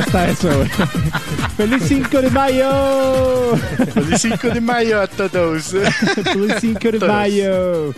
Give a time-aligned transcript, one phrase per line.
[0.00, 0.68] está eso, güey.
[1.56, 3.56] ¡Feliz 5 de mayo!
[3.92, 5.74] ¡Feliz 5 de mayo a todos!
[6.24, 7.94] ¡Feliz 5 de mayo!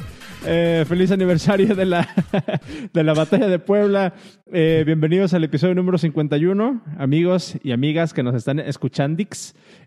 [0.47, 2.09] Eh, feliz aniversario de la,
[2.93, 4.15] de la batalla de Puebla.
[4.51, 9.23] Eh, bienvenidos al episodio número 51, amigos y amigas que nos están escuchando.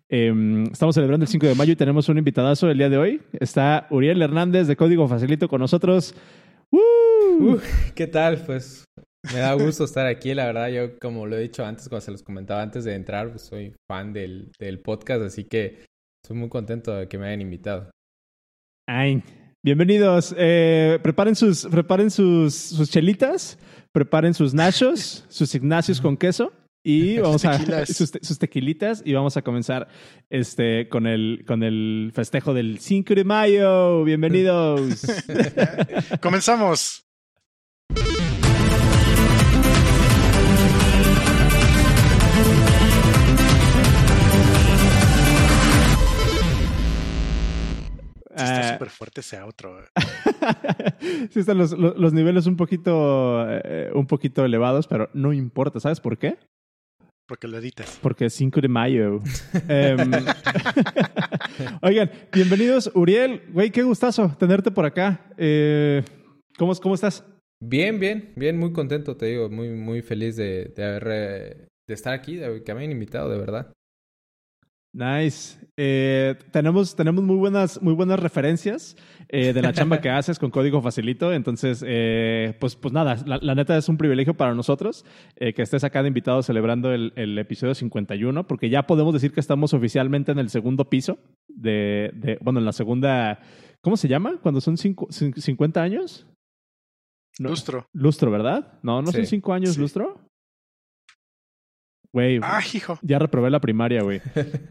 [0.09, 3.21] Eh, estamos celebrando el 5 de mayo y tenemos un invitadazo el día de hoy.
[3.39, 6.13] Está Uriel Hernández de Código Facilito con nosotros.
[6.69, 7.57] Uh,
[7.95, 8.37] ¿Qué tal?
[8.45, 8.85] Pues
[9.31, 10.69] me da gusto estar aquí, la verdad.
[10.69, 13.73] Yo, como lo he dicho antes, cuando se los comentaba antes de entrar, pues soy
[13.87, 15.85] fan del, del podcast, así que
[16.23, 17.89] estoy muy contento de que me hayan invitado.
[18.87, 19.23] Ay,
[19.63, 20.35] bienvenidos.
[20.37, 23.57] Eh, preparen sus, preparen sus, sus chelitas,
[23.93, 26.51] preparen sus nachos, sus ignacios con queso.
[26.85, 29.87] Y vamos a sus, sus, tequilitas y vamos a comenzar
[30.29, 34.03] este con el con el festejo del 5 de mayo.
[34.03, 35.05] Bienvenidos.
[36.21, 37.02] Comenzamos.
[48.35, 49.77] Está súper fuerte ese otro.
[51.29, 55.79] sí están los, los, niveles un poquito, eh, un poquito elevados, pero no importa.
[55.79, 56.37] ¿Sabes por qué?
[57.27, 57.99] Porque lo editas.
[58.01, 59.21] Porque es 5 de mayo.
[59.69, 60.11] Em,
[61.81, 63.43] oigan, bienvenidos, Uriel.
[63.51, 65.25] Güey, qué gustazo tenerte por acá.
[65.37, 66.03] Eh,
[66.57, 67.25] ¿cómo, ¿Cómo estás?
[67.61, 71.93] Bien, bien, bien, muy contento, te digo, muy, muy feliz de, de haber, eh, de
[71.93, 73.71] estar aquí, de que me hayan invitado, de verdad.
[74.93, 75.57] Nice.
[75.75, 78.95] Eh, tenemos, tenemos muy buenas, muy buenas referencias
[79.27, 81.33] eh, de la chamba que haces con código facilito.
[81.33, 85.03] Entonces, eh, pues, pues nada, la, neta es un privilegio para nosotros
[85.35, 89.39] que estés acá de invitado celebrando el, el, episodio 51, porque ya podemos decir que
[89.39, 91.17] estamos oficialmente en el segundo piso
[91.47, 93.39] de, de bueno, en la segunda,
[93.81, 94.39] ¿cómo se llama?
[94.43, 96.27] Cuando son cinco, 50 años.
[97.39, 97.87] lustro.
[97.93, 98.79] Lustro, ¿verdad?
[98.83, 100.23] No, no son cinco años lustro.
[102.13, 102.99] Güey, ah, hijo.
[103.01, 104.21] ya reprobé la primaria, güey.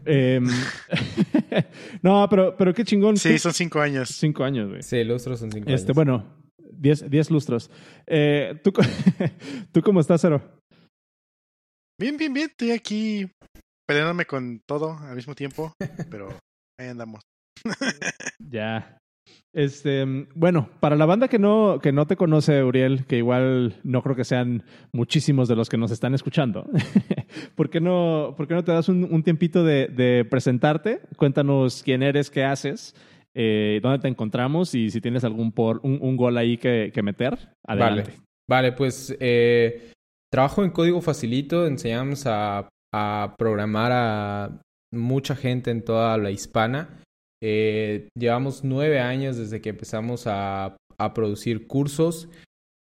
[0.05, 0.45] Em,
[2.01, 3.17] no, pero, pero qué chingón.
[3.17, 4.09] Sí, son cinco años.
[4.09, 4.81] Cinco años, güey.
[4.81, 5.95] Sí, lustros son cinco este, años.
[5.95, 7.69] Bueno, diez, diez lustros.
[8.07, 8.71] Eh, ¿tú,
[9.73, 10.41] ¿Tú cómo estás, Cero?
[11.99, 12.49] Bien, bien, bien.
[12.49, 13.29] Estoy aquí
[13.85, 15.73] peleándome con todo al mismo tiempo,
[16.09, 16.29] pero
[16.79, 17.23] ahí andamos.
[18.39, 18.97] ya.
[19.53, 20.03] Este,
[20.33, 24.15] bueno, para la banda que no, que no te conoce, Uriel, que igual no creo
[24.15, 26.67] que sean muchísimos de los que nos están escuchando,
[27.55, 31.01] ¿por, qué no, ¿por qué no te das un, tiempito de, presentarte?
[31.17, 32.95] Cuéntanos quién eres, qué haces,
[33.35, 37.37] eh, dónde te encontramos y si tienes algún por, un, gol ahí que, meter.
[37.63, 38.13] Adelante.
[38.49, 39.91] Vale, pues eh,
[40.31, 42.67] trabajo en Código Facilito, enseñamos a
[43.37, 44.61] programar a
[44.91, 46.99] mucha gente en toda la hispana.
[47.45, 52.29] Eh, llevamos nueve años desde que empezamos a, a producir cursos.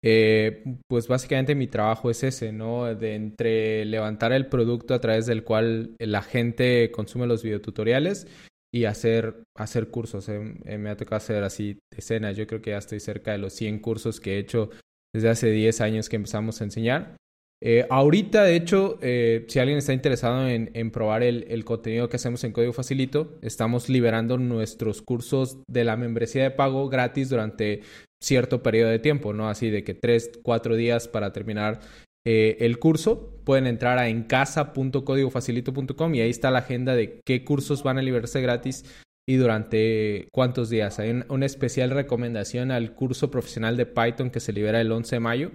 [0.01, 2.95] Eh, pues básicamente mi trabajo es ese, ¿no?
[2.95, 8.27] De entre levantar el producto a través del cual la gente consume los videotutoriales
[8.73, 10.29] y hacer, hacer cursos.
[10.29, 10.39] Eh,
[10.77, 12.37] me ha tocado hacer así decenas.
[12.37, 14.69] Yo creo que ya estoy cerca de los 100 cursos que he hecho
[15.13, 17.17] desde hace 10 años que empezamos a enseñar.
[17.63, 22.43] Eh, ahorita, de hecho, eh, si alguien está interesado en, probar el, contenido que hacemos
[22.43, 27.81] en Código Facilito, estamos liberando nuestros cursos de la membresía de pago gratis durante
[28.21, 29.49] cierto periodo de tiempo, ¿no?
[29.49, 31.79] Así de que tres, cuatro días para terminar
[32.27, 33.31] eh, el curso.
[33.45, 38.41] Pueden entrar a encasa.códigofacilito.com y ahí está la agenda de qué cursos van a liberarse
[38.41, 38.83] gratis
[39.27, 40.99] y durante cuántos días.
[40.99, 45.19] Hay una especial recomendación al curso profesional de Python que se libera el 11 de
[45.19, 45.51] mayo,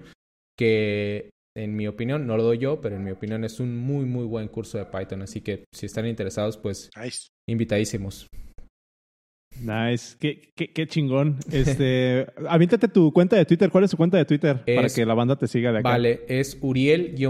[0.56, 1.30] que
[1.62, 4.24] en mi opinión, no lo doy yo, pero en mi opinión es un muy, muy
[4.24, 5.22] buen curso de Python.
[5.22, 6.90] Así que si están interesados, pues
[7.48, 8.26] invitadísimos.
[9.60, 11.38] Nice, qué, qué, qué chingón.
[11.52, 13.70] Este, avíntate tu cuenta de Twitter.
[13.70, 15.90] ¿Cuál es tu cuenta de Twitter para que la banda te siga de acá?
[15.90, 17.20] Vale, es Uriel-HEDZ.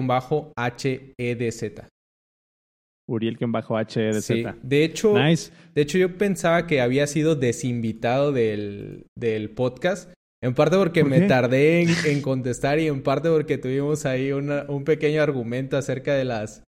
[3.09, 4.23] Uriel-HEDZ.
[4.23, 5.51] Sí, de hecho, nice.
[5.75, 10.13] de hecho yo pensaba que había sido desinvitado del, del podcast
[10.43, 15.23] en parte porque me tardé en, contestar y en parte porque tuvimos ahí un pequeño
[15.23, 16.63] argumento acerca de las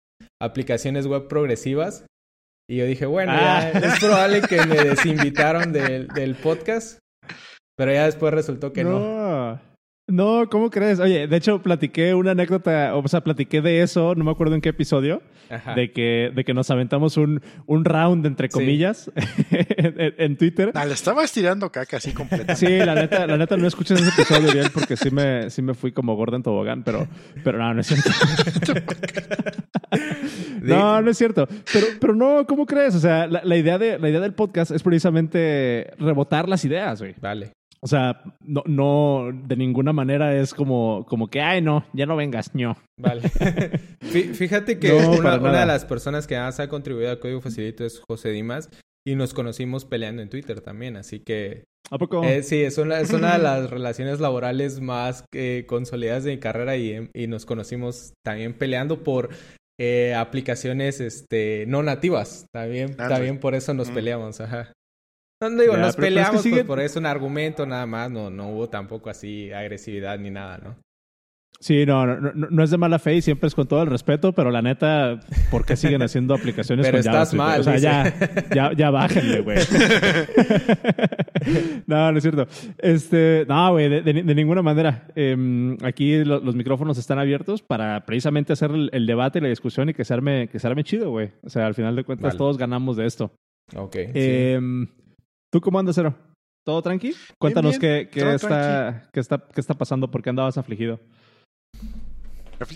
[0.40, 2.06] aplicaciones web progresivas.
[2.70, 3.70] Y yo dije, bueno, ah.
[3.70, 6.98] es probable que me desinvitaron del, del podcast.
[7.76, 8.98] Pero ya después resultó que no.
[8.98, 9.17] No,
[10.50, 11.00] ¿cómo crees?
[11.00, 14.60] Oye, de hecho, platiqué una anécdota, o sea, platiqué de eso, no me acuerdo en
[14.60, 15.22] qué episodio,
[15.74, 19.10] de que, de que nos aventamos un, un round, entre comillas,
[19.50, 20.72] en, Twitter.
[20.74, 22.56] Ah, le estaba estirando caca así completa.
[22.56, 25.74] Sí, la neta, la neta no escuché ese episodio bien porque sí me, sí me
[25.74, 27.06] fui como gordo en tobogán, pero,
[27.44, 28.10] pero no, no es cierto.
[30.62, 31.46] no, no es cierto.
[31.72, 32.94] Pero, pero no, ¿cómo crees?
[32.94, 37.14] O sea, la, idea de, la idea del podcast es precisamente rebotar las ideas, güey.
[37.20, 37.57] Vale.
[37.80, 42.16] O sea, no, no, de ninguna manera es como, como que, ay, no, ya no
[42.16, 42.76] vengas, ño.
[42.96, 43.28] Vale.
[44.00, 48.30] Fíjate que una, de las personas que más ha contribuido al Código Facilito es José
[48.30, 48.70] Dimas
[49.06, 51.64] y nos conocimos peleando en Twitter también, así que...
[51.90, 52.22] ¿A poco?
[52.22, 56.38] Eh, sí, es una, es una de las relaciones laborales más eh, consolidadas de mi
[56.38, 59.30] carrera y, y nos conocimos también peleando por
[59.80, 62.46] eh, aplicaciones este, no nativas.
[62.52, 64.72] También, ah, también por eso nos peleamos, ajá.
[65.40, 69.08] No digo, nos peleamos pues, por eso un argumento nada más, no, no hubo tampoco
[69.08, 70.76] así agresividad ni nada, ¿no?
[71.60, 74.32] Sí, no, no, no, es de mala fe y siempre es con todo el respeto,
[74.32, 75.18] pero la neta,
[75.50, 77.60] ¿por qué siguen haciendo aplicaciones pero estás mal.
[77.60, 78.14] O sea, ya,
[78.54, 79.58] ya, ya bájenle, güey.
[81.86, 82.46] no, no es cierto.
[82.78, 85.08] Este, no, güey, de, ninguna manera.
[85.16, 89.94] Em, aquí los micrófonos están abiertos para precisamente hacer el, debate y la discusión y
[89.94, 91.32] que se arme, que se arme chido, güey.
[91.42, 93.32] O sea, al final de cuentas todos ganamos de esto.
[93.74, 93.96] Ok.
[93.96, 94.86] Em,
[95.50, 96.16] ¿Tú cómo andas, Cero?
[96.66, 97.14] ¿Todo tranqui?
[97.40, 101.00] Cuéntanos qué, qué, está, qué, está, qué está pasando, por qué andabas afligido.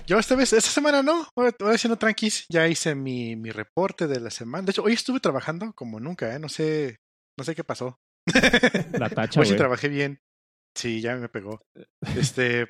[0.07, 4.21] Yo esta vez, esta semana no, ahora, haciendo tranquis, ya hice mi, mi reporte de
[4.21, 4.65] la semana.
[4.65, 6.39] De hecho, hoy estuve trabajando como nunca, ¿eh?
[6.39, 6.97] No sé,
[7.39, 7.99] no sé qué pasó.
[8.99, 10.21] La tacha, Hoy sí trabajé bien.
[10.75, 11.61] Sí, ya me pegó.
[12.17, 12.67] Este,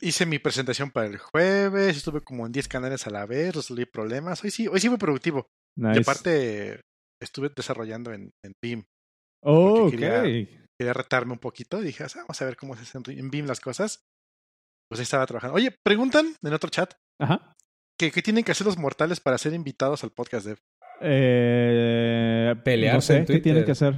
[0.00, 3.84] hice mi presentación para el jueves, estuve como en 10 canales a la vez, resolví
[3.84, 4.42] problemas.
[4.42, 5.46] Hoy sí, hoy sí fue productivo.
[5.76, 6.80] Y aparte,
[7.22, 8.84] estuve desarrollando en, en BIM.
[9.44, 11.80] Oh, quería, quería, retarme un poquito.
[11.80, 14.02] Dije, ah, vamos a ver cómo se hacen en BIM las cosas.
[14.90, 15.54] Pues ahí estaba trabajando.
[15.56, 16.94] Oye, preguntan en otro chat.
[17.20, 17.54] Ajá.
[17.98, 20.56] ¿Qué, tienen que hacer los mortales para ser invitados al podcast de
[21.00, 23.20] Eh, Pelearse.
[23.20, 23.94] No sé, ¿qué tienen que hacer?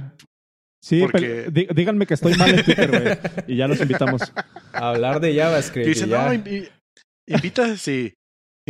[0.83, 1.05] Sí,
[1.51, 3.45] díganme que estoy mal en Twitter, güey.
[3.47, 4.33] y ya los invitamos.
[4.73, 5.87] A hablar de JavaScript.
[5.87, 8.13] Dicen, no, invita, sí.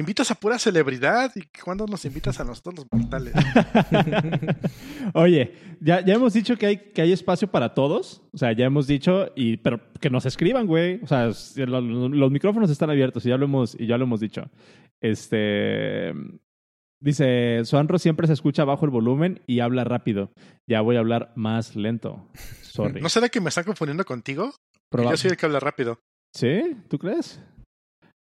[0.01, 3.33] Invitas a pura celebridad y cuando nos invitas a nosotros los mortales.
[5.13, 8.23] Oye, ya, ya hemos dicho que hay, que hay espacio para todos.
[8.33, 10.99] O sea, ya hemos dicho, y, pero que nos escriban, güey.
[11.03, 14.49] O sea, los, micrófonos están abiertos y ya lo hemos, y ya lo hemos dicho.
[15.01, 16.13] Este.
[16.99, 20.31] Dice, Suanro siempre se escucha bajo el volumen y habla rápido.
[20.67, 22.27] Ya voy a hablar más lento.
[22.63, 23.01] Sorry.
[23.01, 24.51] ¿No será que me están confundiendo contigo?
[24.91, 25.99] Yo soy el que habla rápido.
[26.33, 26.75] ¿Sí?
[26.89, 27.39] ¿Tú crees?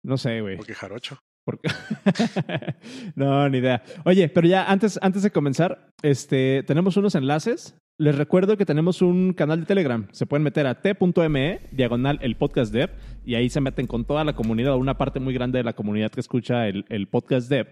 [0.03, 0.57] No sé, güey.
[0.57, 1.17] Porque jarocho.
[3.15, 3.83] no, ni idea.
[4.05, 7.75] Oye, pero ya antes, antes de comenzar, este, tenemos unos enlaces.
[7.99, 10.07] Les recuerdo que tenemos un canal de Telegram.
[10.11, 12.89] Se pueden meter a t.me, diagonal el podcast dev,
[13.23, 16.11] y ahí se meten con toda la comunidad, una parte muy grande de la comunidad
[16.11, 17.67] que escucha el, el podcast dev.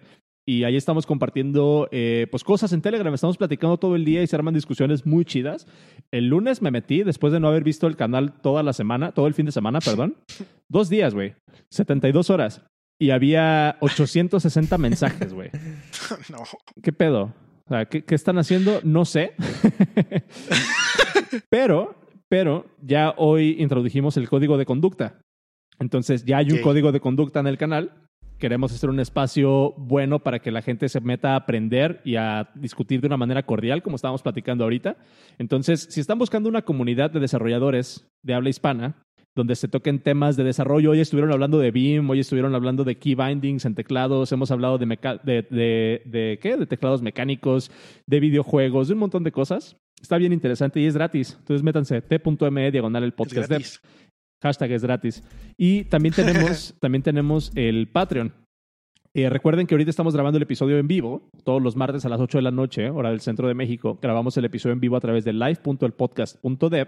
[0.46, 3.14] Y ahí estamos compartiendo eh, pues cosas en Telegram.
[3.14, 5.68] Estamos platicando todo el día y se arman discusiones muy chidas.
[6.12, 9.28] El lunes me metí, después de no haber visto el canal toda la semana, todo
[9.28, 10.16] el fin de semana, perdón.
[10.70, 11.36] Dos días, güey.
[11.70, 12.64] 72 horas
[13.02, 15.50] y había 860 mensajes, güey.
[16.30, 16.44] No.
[16.84, 17.34] ¿Qué pedo?
[17.66, 18.80] O sea, ¿qué, están haciendo?
[18.84, 19.34] No sé.
[21.50, 21.96] pero,
[22.28, 25.20] pero ya hoy introdujimos el código de conducta.
[25.80, 27.92] Entonces ya hay un código de conducta en el canal.
[28.38, 32.52] Queremos hacer un espacio bueno para que la gente se meta a aprender y a
[32.56, 34.98] discutir de una manera cordial, como estábamos platicando ahorita.
[35.40, 39.02] Entonces, si están buscando una comunidad de desarrolladores de habla hispana,
[39.36, 40.92] donde se toquen temas de desarrollo.
[40.92, 44.78] Hoy estuvieron hablando de BIM, hoy estuvieron hablando de key bindings en teclados, hemos hablado
[44.78, 44.86] de,
[45.24, 46.58] de, de, ¿qué?
[46.58, 47.72] de teclados mecánicos,
[48.06, 49.78] de videojuegos, de un montón de cosas.
[50.02, 51.38] Está bien interesante y es gratis.
[51.40, 53.64] Entonces métanse t.me diagonal el podcast de
[54.42, 55.24] Hashtag es gratis.
[55.58, 58.34] Y también tenemos, también tenemos el Patreon.
[59.14, 62.20] Eh, recuerden que ahorita estamos grabando el episodio en vivo, todos los martes a las
[62.20, 64.00] 8 de la noche, hora del centro de México.
[64.02, 66.88] Grabamos el episodio en vivo a través de live.elpodcast.dev.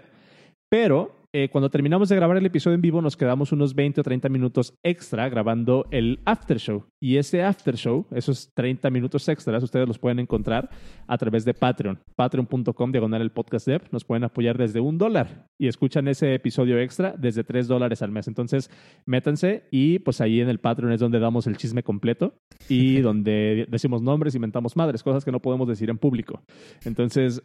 [0.70, 4.04] Pero eh, cuando terminamos de grabar el episodio en vivo, nos quedamos unos 20 o
[4.04, 6.84] 30 minutos extra grabando el after show.
[7.00, 10.70] Y ese after show, esos 30 minutos extras, ustedes los pueden encontrar
[11.08, 11.98] a través de Patreon.
[12.14, 13.82] Patreon.com diagonal el podcast dev.
[13.90, 18.12] Nos pueden apoyar desde un dólar y escuchan ese episodio extra desde 3 dólares al
[18.12, 18.28] mes.
[18.28, 18.70] Entonces,
[19.04, 22.34] métanse y pues ahí en el Patreon es donde damos el chisme completo
[22.68, 26.44] y donde decimos nombres, inventamos madres, cosas que no podemos decir en público.
[26.84, 27.42] Entonces,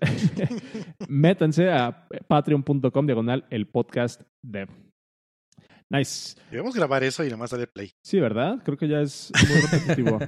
[1.09, 4.67] métanse a patreon.com diagonal el podcast podcast Dev.
[5.89, 6.35] Nice.
[6.51, 7.93] Debemos grabar eso y nomás darle play.
[8.03, 8.61] Sí, ¿verdad?
[8.65, 10.19] Creo que ya es muy repetitivo.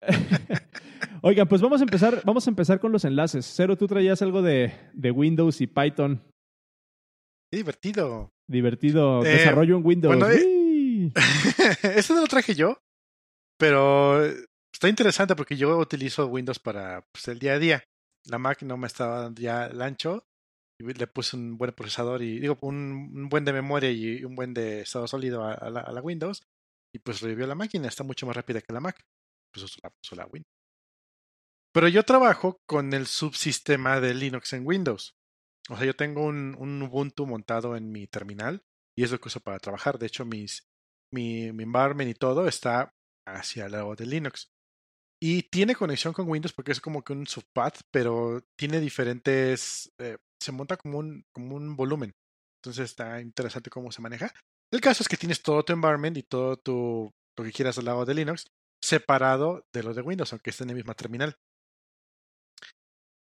[1.22, 3.44] Oigan, pues vamos a empezar, vamos a empezar con los enlaces.
[3.44, 6.22] Cero, tú traías algo de, de Windows y Python.
[7.50, 8.30] Qué divertido.
[8.48, 9.24] Divertido.
[9.24, 10.16] Eh, Desarrollo en Windows.
[10.16, 11.12] Bueno, eh,
[11.96, 12.80] eso no lo traje yo,
[13.58, 14.24] pero
[14.72, 17.84] está interesante porque yo utilizo Windows para pues, el día a día.
[18.26, 20.24] La Mac no me estaba dando ya el ancho
[20.80, 24.80] le puse un buen procesador y digo un, buen de memoria y un buen de
[24.82, 26.42] estado sólido a, la, Windows
[26.94, 29.00] y pues revivió la máquina, está mucho más rápida que la Mac.
[29.52, 29.80] Pues uso
[30.16, 30.52] la, Windows.
[31.72, 35.14] Pero yo trabajo con el subsistema de Linux en Windows.
[35.68, 38.62] O sea, yo tengo un, un Ubuntu montado en mi terminal
[38.96, 39.98] y es lo que uso para trabajar.
[39.98, 40.68] De hecho, mis,
[41.12, 42.92] mi, mi environment y todo está
[43.26, 44.50] hacia el lado de Linux.
[45.22, 49.92] Y tiene conexión con Windows porque es como que un subpath, pero tiene diferentes.
[49.98, 52.12] Eh, se monta como un, como un volumen.
[52.62, 54.32] Entonces está interesante cómo se maneja.
[54.72, 57.86] El caso es que tienes todo tu environment y todo tu, lo que quieras al
[57.86, 58.46] lado de Linux
[58.82, 61.36] separado de lo de Windows, aunque esté en la misma terminal.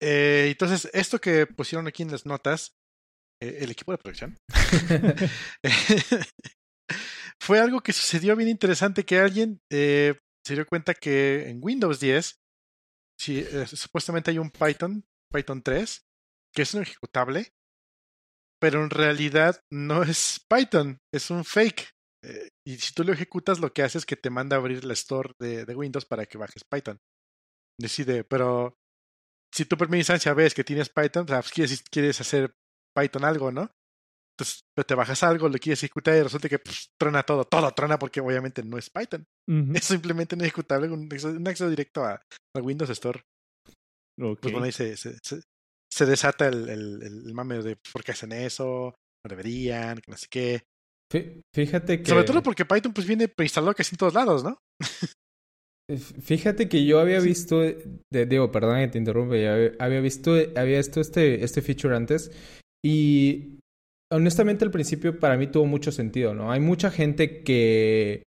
[0.02, 2.76] Eh, entonces, esto que pusieron aquí en las notas,
[3.42, 4.38] eh, el equipo de producción,
[7.42, 12.00] fue algo que sucedió bien interesante, que alguien eh, se dio cuenta que en Windows
[12.00, 12.36] 10,
[13.20, 16.02] si, supuestamente hay un Python, Python 3,
[16.54, 17.54] que es un ejecutable,
[18.62, 21.90] pero en realidad no es Python, es un fake.
[22.24, 24.86] Eh, y si tú lo ejecutas, lo que hace es que te manda a abrir
[24.86, 26.98] la store de, de Windows para que bajes Python.
[27.78, 28.78] Decide, pero
[29.54, 32.56] si tú por mi instancia ves que tienes Python, pues quieres, quieres hacer
[32.96, 33.70] Python algo, ¿no?
[34.36, 38.00] Entonces te bajas algo, lo quieres ejecutar y resulta que pues, trona todo, todo trona
[38.00, 39.26] porque obviamente no es Python.
[39.48, 39.74] Ujú.
[39.76, 42.14] Es simplemente un ejecutable, un acceso, un acceso directo a,
[42.56, 43.22] a Windows Store.
[44.20, 44.40] Ok.
[44.42, 45.42] Pues bueno, ahí se, se, se,
[45.94, 48.96] se desata el, el, el mame de por qué hacen eso,
[49.26, 50.62] no deberían, que no sé qué.
[51.12, 52.10] Fí- Fíjate que...
[52.10, 54.58] Sobre todo porque Python pues viene preinstalado casi en todos lados, ¿no?
[56.22, 57.28] Fíjate que yo había Sí.
[57.28, 61.62] visto, de, digo, perdón que te interrumpa, ya había- había visto, había visto este, este
[61.62, 62.32] feature antes
[62.84, 63.60] y
[64.12, 66.52] honestamente al principio para mí tuvo mucho sentido, ¿no?
[66.52, 68.24] Hay mucha gente que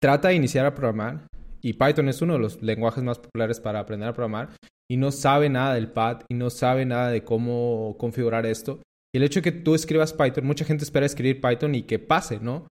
[0.00, 1.26] trata de iniciar a programar
[1.66, 4.50] y Python es uno de los lenguajes más populares para aprender a programar
[4.88, 8.80] y no sabe nada del pad y no sabe nada de cómo configurar esto.
[9.12, 11.98] Y el hecho de que tú escribas Python, mucha gente espera escribir Python y que
[11.98, 12.68] pase, ¿no?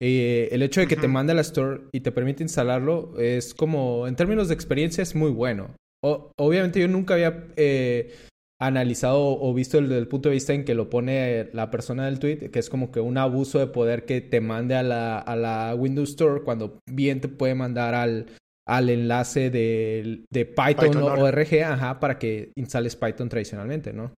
[0.00, 3.52] Eh, el hecho de que te mande a la store y te permite instalarlo es
[3.52, 5.74] como, en términos de experiencia, es muy bueno.
[6.04, 8.14] O- obviamente yo nunca había eh,
[8.60, 12.06] analizado o visto el, desde el punto de vista en que lo pone la persona
[12.06, 15.18] del tweet, que es como que un abuso de poder que te mande a la,
[15.18, 18.26] a la Windows Store cuando bien te puede mandar al,
[18.68, 21.54] al enlace de, de Python, Python o Org.
[21.64, 24.12] Ajá, para que instales Python tradicionalmente, ¿no?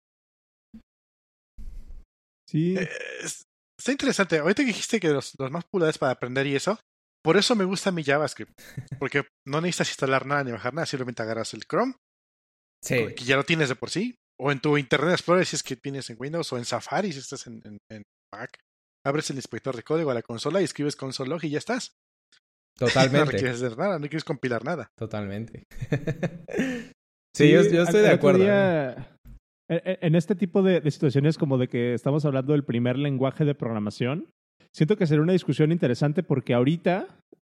[2.48, 2.76] Sí.
[2.76, 2.88] Eh,
[3.22, 3.44] es-
[3.78, 4.38] está interesante.
[4.38, 6.78] Ahorita que dijiste que los, los más populares para aprender y eso,
[7.24, 8.52] por eso me gusta mi JavaScript.
[8.98, 11.94] Porque no necesitas instalar nada ni bajar nada, simplemente agarras el Chrome,
[12.82, 13.14] Sí.
[13.14, 15.76] que ya lo tienes de por sí, o en tu Internet Explorer si es que
[15.76, 18.02] tienes en Windows, o en Safari si estás en, en, en
[18.34, 18.58] Mac.
[19.06, 21.92] Abres el inspector de código a la consola y escribes console log y ya estás.
[22.86, 23.32] No Totalmente.
[23.32, 24.88] requieres hacer nada, no quieres compilar nada.
[24.98, 25.64] Totalmente.
[27.36, 28.40] sí, yo, estoy de acuerdo.
[28.40, 28.44] ¿eh?
[28.44, 29.16] día,
[29.70, 33.44] en- en- este tipo de, de situaciones como de que estamos hablando del primer lenguaje
[33.44, 34.28] de programación,
[34.74, 37.06] siento que será una discusión interesante porque ahorita,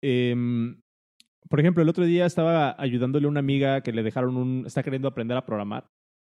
[0.03, 0.81] em,
[1.49, 4.83] por ejemplo, el otro día estaba ayudándole a una amiga que le dejaron un, está
[4.83, 5.87] queriendo aprender a programar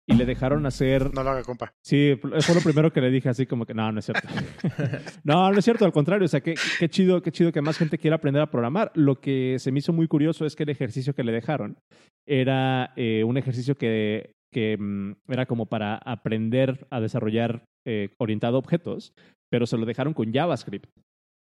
[0.08, 1.74] y le dejaron hacer No lo haga, compa.
[1.84, 4.28] Sí, fue lo primero que le dije, así como que no, no es cierto.
[5.24, 7.76] no, no es cierto, al contrario, o sea, qué, qué chido, qué chido que más
[7.76, 8.92] gente quiera aprender a programar.
[8.94, 11.78] Lo que se me hizo muy curioso es que el ejercicio que le dejaron
[12.26, 18.56] era eh, un ejercicio que, que mm, era como para aprender a desarrollar eh, orientado
[18.56, 19.12] a objetos,
[19.50, 20.88] pero se lo dejaron con JavaScript.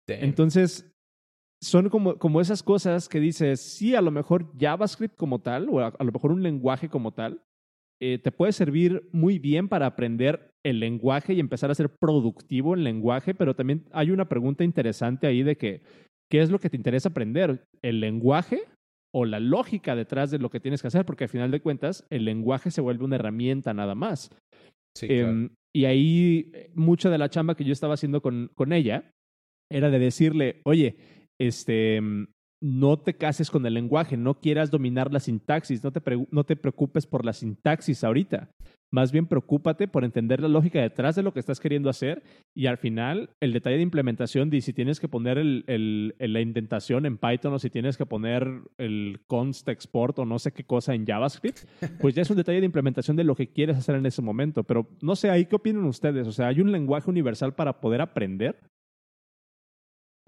[0.07, 0.23] Damn.
[0.23, 0.91] Entonces,
[1.61, 5.79] son como, como esas cosas que dices, sí, a lo mejor JavaScript como tal, o
[5.79, 7.41] a, a lo mejor un lenguaje como tal,
[8.01, 12.73] eh, te puede servir muy bien para aprender el lenguaje y empezar a ser productivo
[12.73, 15.81] en lenguaje, pero también hay una pregunta interesante ahí de que,
[16.29, 17.63] ¿qué es lo que te interesa aprender?
[17.81, 18.63] ¿El lenguaje
[19.13, 21.05] o la lógica detrás de lo que tienes que hacer?
[21.05, 24.31] Porque al final de cuentas, el lenguaje se vuelve una herramienta nada más.
[24.97, 25.29] Sí, claro.
[25.29, 29.11] Em, y ahí eh, mucha de la chamba que yo estaba haciendo con, con ella
[29.71, 30.97] era de decirle, oye,
[31.39, 32.27] este, mm,
[32.63, 36.01] no te cases con el lenguaje, no quieras dominar la sintaxis, no te,
[36.31, 38.51] no te preocupes por la sintaxis ahorita.
[38.89, 42.23] Más bien preocúpate por entender la lógica detrás de lo que estás queriendo hacer
[42.55, 47.17] y al final el detalle de implementación de si tienes que poner la indentación en
[47.17, 51.05] Python o si tienes que poner el const export o no sé qué cosa en
[51.05, 51.65] JavaScript,
[51.99, 54.63] pues ya es un detalle de implementación de lo que quieres hacer en ese momento.
[54.63, 56.27] Pero no sé, ahí qué opinan ustedes.
[56.27, 58.57] O sea, ¿hay un lenguaje universal para poder aprender?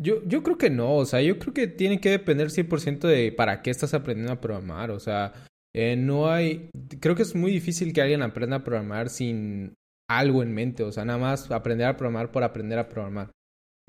[0.02, 3.32] Yo, yo creo que no, o sea, yo creo que tiene que depender 100% de
[3.32, 5.32] para qué estás aprendiendo a programar, o sea,
[5.74, 9.74] eh, no hay, creo que es muy difícil que alguien aprenda a programar sin
[10.10, 13.32] algo en mente, o sea, nada más aprender a programar por aprender a programar.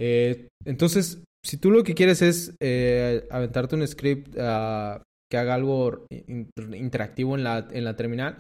[0.01, 5.55] Eh, entonces, si tú lo que quieres es eh, aventarte un script ah, que haga
[5.55, 8.39] algo in- interactivo en la, en la terminal,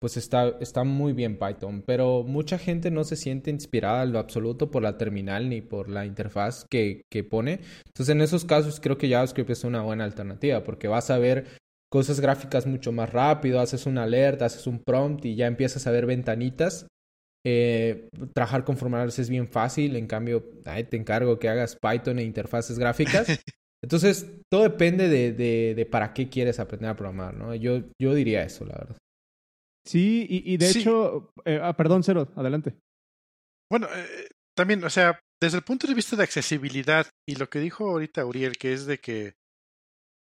[0.00, 4.18] pues está, está muy bien Python, pero mucha gente no se siente inspirada en lo
[4.18, 7.60] absoluto por la terminal ni por la interfaz que, que pone.
[7.86, 11.46] Entonces, en esos casos creo que JavaScript es una buena alternativa porque vas a ver
[11.90, 15.90] cosas gráficas mucho más rápido, haces una alerta, haces un prompt y ya empiezas a
[15.90, 16.86] ver ventanitas
[17.46, 22.18] Eh, trabajar con formularios es bien fácil, en cambio, ahí te encargo que hagas Python
[22.18, 23.26] e interfaces gráficas.
[23.82, 27.54] Entonces, todo depende de, de, de, para qué quieres aprender a programar, ¿no?
[27.54, 28.96] Yo, yo diría eso, la verdad.
[29.88, 30.80] Sí, y, y de Sí.
[30.80, 32.76] hecho, eh, ah, perdón, Cero, adelante.
[33.70, 37.58] Bueno, eh, también, o sea, desde el punto de vista de accesibilidad y lo que
[37.60, 39.34] dijo ahorita Uriel, que es de que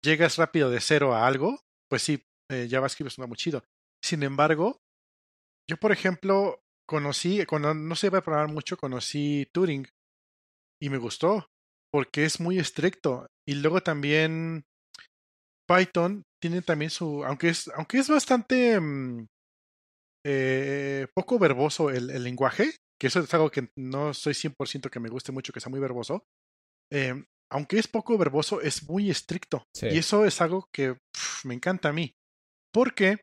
[0.03, 1.59] llegas rápido de cero a algo,
[1.89, 2.21] pues sí,
[2.51, 3.63] eh, JavaScript suena muy chido.
[4.03, 4.77] Sin embargo,
[5.69, 9.87] yo, por ejemplo, conocí, cuando no se iba a programar mucho, conocí Turing
[10.81, 11.47] y me gustó
[11.91, 13.27] porque es muy estricto.
[13.47, 14.63] Y luego también
[15.67, 19.25] Python tiene también su, aunque es, aunque es bastante mm,
[20.27, 24.99] eh, poco verboso el, el lenguaje, que eso es algo que no soy 100% que
[24.99, 26.25] me guste mucho, que sea muy verboso.
[26.91, 29.65] Eh, aunque es poco verboso, es muy estricto.
[29.75, 29.87] Sí.
[29.91, 30.97] Y eso es algo que
[31.43, 32.15] me encanta a mí.
[32.73, 33.21] Porque,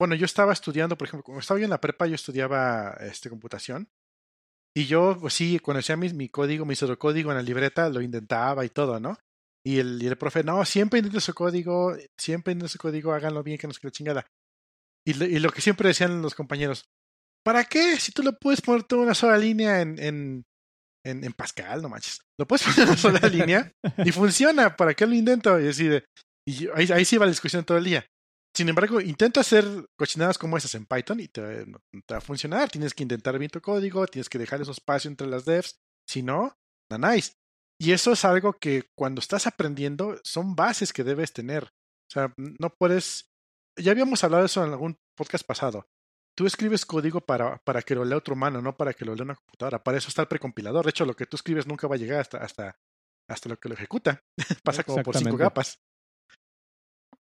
[0.00, 3.28] bueno, yo estaba estudiando, por ejemplo, cuando estaba yo en la prepa, yo estudiaba este,
[3.28, 3.88] computación.
[4.76, 8.64] Y yo, pues sí, conocía mi, mi código, mi pseudocódigo en la libreta, lo intentaba
[8.64, 9.18] y todo, ¿no?
[9.64, 13.42] Y el, y el profe, no, siempre intenten su código, siempre intenten su código, háganlo
[13.42, 14.26] bien, que nos quede chingada.
[15.06, 16.84] Y, lo- y lo que siempre decían los compañeros,
[17.44, 17.96] ¿para qué?
[17.98, 20.42] Si tú lo puedes poner toda una sola línea en, en,
[21.04, 22.20] en, en Pascal, no manches.
[22.38, 23.72] Lo puedes poner en una sola línea
[24.04, 25.58] y funciona, ¿para qué lo intento?
[25.60, 26.04] Y así de,
[26.48, 28.04] y yo- ahí, ahí sí va la discusión todo el día.
[28.56, 29.66] Sin embargo, intenta hacer
[29.98, 32.70] cochinadas como esas en Python y te, no te va a funcionar.
[32.70, 35.76] Tienes que intentar bien tu código, tienes que dejar esos espacio entre las devs.
[36.08, 36.54] Si no,
[36.90, 37.32] no nice.
[37.78, 41.64] Y eso es algo que cuando estás aprendiendo son bases que debes tener.
[41.64, 43.26] O sea, no puedes.
[43.78, 45.86] Ya habíamos hablado de eso en algún podcast pasado.
[46.36, 49.24] Tú escribes código para, para que lo lea otro humano, no para que lo lea
[49.24, 49.82] una computadora.
[49.82, 50.84] Para eso está el precompilador.
[50.84, 52.76] De hecho, lo que tú escribes nunca va a llegar hasta, hasta,
[53.28, 54.22] hasta lo que lo ejecuta.
[54.64, 55.78] Pasa como por cinco capas.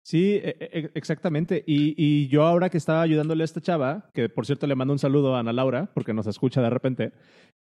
[0.06, 1.62] Sí, e- e- exactamente.
[1.66, 4.92] Y, y yo ahora que estaba ayudándole a esta chava, que por cierto le mando
[4.92, 7.12] un saludo a Ana Laura, porque nos escucha de repente,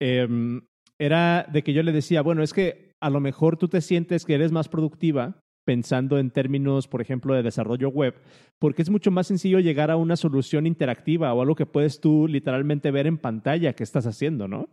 [0.01, 0.67] em,
[0.99, 4.25] era de que yo le decía, bueno, es que a lo mejor tú te sientes
[4.25, 8.15] que eres más productiva pensando en términos, por ejemplo, de desarrollo web,
[8.59, 12.27] porque es mucho más sencillo llegar a una solución interactiva o algo que puedes tú
[12.29, 14.69] literalmente ver en pantalla que estás haciendo, ¿no?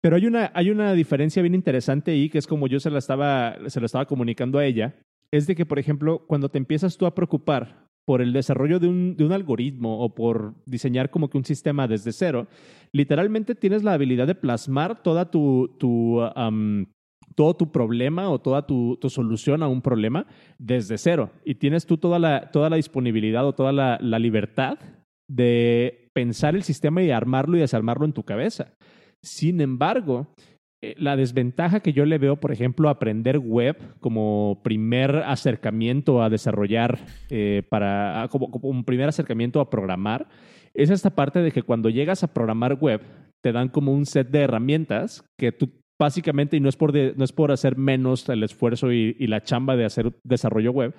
[0.00, 2.98] Pero hay una, hay una diferencia bien interesante ahí, que es como yo se la
[2.98, 4.94] estaba, se lo estaba comunicando a ella,
[5.32, 8.88] es de que, por ejemplo, cuando te empiezas tú a preocupar por el desarrollo de
[8.88, 12.46] un, de un algoritmo o por diseñar como que un sistema desde cero,
[12.90, 16.22] literalmente tienes la habilidad de plasmar toda tu, tu,
[17.34, 20.26] todo tu problema o toda tu, tu solución a un problema
[20.58, 21.30] desde cero.
[21.44, 24.78] Y tienes tú toda la, toda la disponibilidad o toda la, la libertad
[25.28, 28.72] de pensar el sistema y armarlo y desarmarlo en tu cabeza.
[29.22, 30.28] Sin embargo,
[30.80, 36.30] eh, la desventaja que yo le veo, por ejemplo, aprender web como primer acercamiento a
[36.30, 36.98] desarrollar,
[37.30, 40.28] eh, para, como, como un primer acercamiento a programar,
[40.74, 43.02] es esta parte de que cuando llegas a programar web,
[43.42, 47.14] te dan como un set de herramientas que tú básicamente, y no es por, de-
[47.16, 50.94] no es por hacer menos el esfuerzo y, y la chamba de hacer desarrollo web,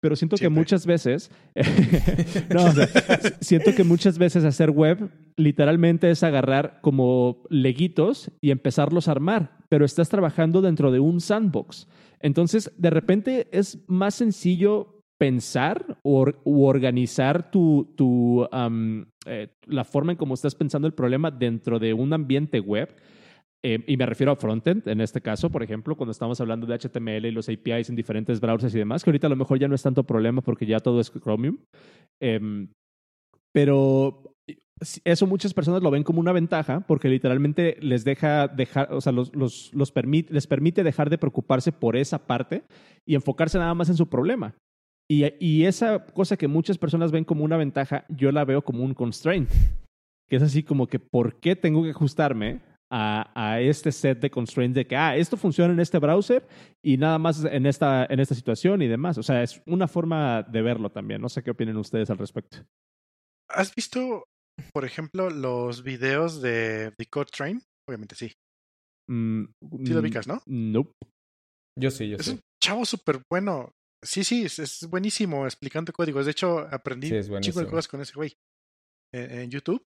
[0.00, 1.30] pero siento que muchas veces,
[2.54, 2.86] no, o sea,
[3.40, 9.56] siento que muchas veces hacer web literalmente es agarrar como leguitos y empezarlos a armar,
[9.68, 11.88] pero estás trabajando dentro de un sandbox.
[12.20, 18.46] Entonces, de repente es más sencillo pensar o u organizar tu, tu,
[19.26, 22.94] eh, la forma en cómo estás pensando el problema dentro de un ambiente web.
[23.66, 26.74] Eh, y me refiero a frontend, en este caso, por ejemplo, cuando estamos hablando de
[26.78, 29.68] HTML y los APIs en diferentes browsers y demás, que ahorita a lo mejor ya
[29.68, 31.56] no es tanto problema porque ya todo es Chromium.
[32.20, 32.68] Em,
[33.54, 34.34] pero
[35.02, 39.12] eso muchas personas lo ven como una ventaja porque literalmente les deja dejar, o sea,
[39.12, 42.64] los, los, los permite, les permite dejar de preocuparse por esa parte
[43.06, 44.54] y enfocarse nada más en su problema.
[45.08, 48.84] Y, y esa cosa que muchas personas ven como una ventaja, yo la veo como
[48.84, 49.48] un constraint.
[50.28, 54.30] Que es así como que, ¿por qué tengo que ajustarme a, a este set de
[54.30, 56.46] constraints de que, ah, esto funciona en este browser
[56.80, 59.18] y nada más en esta, en esta situación y demás?
[59.18, 61.20] O sea, es una forma de verlo también.
[61.20, 62.58] No sé qué opinan ustedes al respecto.
[63.50, 64.22] ¿Has visto,
[64.72, 67.60] por ejemplo, los videos de The Code Train?
[67.88, 68.32] Obviamente sí.
[69.10, 69.46] Mm,
[69.84, 70.40] Sí lo mm, ubicas, ¿no?
[70.46, 70.92] Nope.
[71.76, 72.30] Yo sí, yo Es sí.
[72.32, 73.72] un chavo súper bueno.
[74.04, 76.26] Sí, sí, es, es buenísimo explicando códigos.
[76.26, 78.34] De hecho, aprendí Sí, es un chico de cosas con ese güey
[79.12, 79.82] en, en YouTube.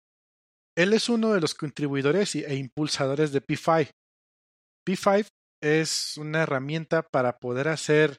[0.76, 3.90] Él es uno de los contribuidores e impulsadores de P5.
[4.87, 5.28] P5
[5.62, 8.18] es una herramienta para poder hacer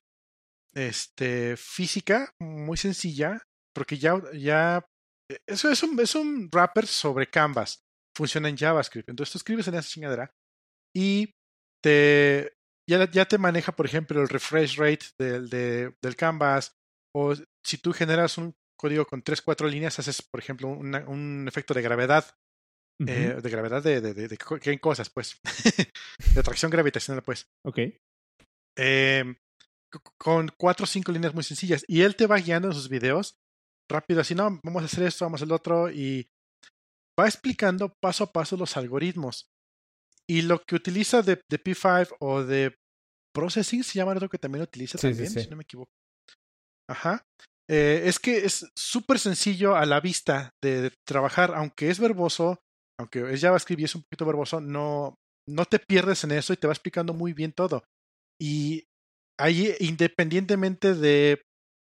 [0.73, 3.41] este, física muy sencilla,
[3.73, 4.85] porque ya, ya
[5.47, 7.83] eso es un, es un wrapper sobre Canvas.
[8.17, 9.09] Funciona en JavaScript.
[9.09, 10.31] Entonces tú escribes en esa chingadera
[10.95, 11.33] y
[11.83, 12.53] te,
[12.89, 16.73] ya, ya te maneja, por ejemplo, el refresh rate del, de- del Canvas.
[17.13, 21.73] O si tú generas un código con 3, 4 líneas, haces, por ejemplo, un efecto
[21.73, 22.25] de gravedad
[22.99, 25.39] eh, de gravedad de, de, de, cosas, pues.
[26.33, 27.47] de atracción gravitacional, pues.
[27.65, 27.79] Ok.
[28.77, 29.35] Eh,
[30.17, 31.83] con cuatro o cinco líneas muy sencillas.
[31.87, 33.35] Y él te va guiando en sus videos
[33.89, 35.89] rápido, así, no, vamos a hacer esto, vamos a hacer lo otro.
[35.91, 36.27] Y
[37.19, 39.47] va explicando paso a paso los algoritmos.
[40.27, 42.75] Y lo que utiliza de, de P5 o de
[43.33, 45.41] Processing se llama otro que también utiliza Sí, sí, también, sí.
[45.41, 45.91] si no me equivoco.
[46.89, 47.23] Ajá.
[47.69, 52.59] Eh, es que es súper sencillo a la vista de, de trabajar, aunque es verboso,
[52.99, 55.15] aunque es JavaScript y es un poquito verboso, no,
[55.47, 57.83] no te pierdes en eso y te va explicando muy bien todo.
[58.41, 58.83] Y
[59.39, 61.41] ahí, independientemente de,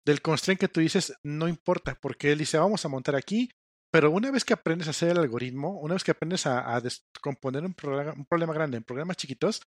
[0.07, 3.51] del constraint que tú dices, no importa, porque él dice, vamos a montar aquí,
[3.93, 6.81] pero una vez que aprendes a hacer el algoritmo, una vez que aprendes a, a
[6.81, 9.63] descomponer un problema, un problema grande en programas chiquitos,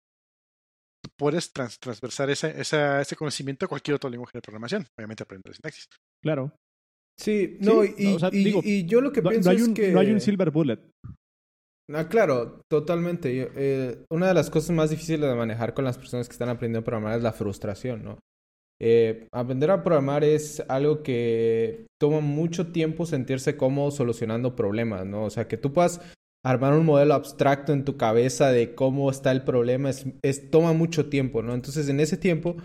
[1.18, 4.86] puedes trans, transversar ese, esa, ese conocimiento a cualquier otro lenguaje de programación.
[4.98, 5.88] Obviamente aprender sintaxis.
[6.22, 6.52] Claro.
[7.20, 9.56] Sí, no, Sí, y, o sea, y- digo, y yo lo que No, pienso no
[9.56, 9.92] hay un, es que...
[9.92, 10.80] no hay un silver bullet.
[11.94, 13.50] Ah, claro, totalmente.
[13.56, 16.80] Eh, una de las cosas más difíciles de manejar con las personas que están aprendiendo
[16.80, 18.20] a programar es la frustración, ¿no?
[18.80, 25.24] Eh, aprender a programar es algo que toma mucho tiempo sentirse cómodo solucionando problemas, ¿no?
[25.24, 26.02] O sea, que tú puedas
[26.46, 31.10] armar un modelo abstracto en tu cabeza de cómo está el problema es toma mucho
[31.10, 31.54] tiempo, ¿no?
[31.54, 32.58] Entonces, en ese tiempo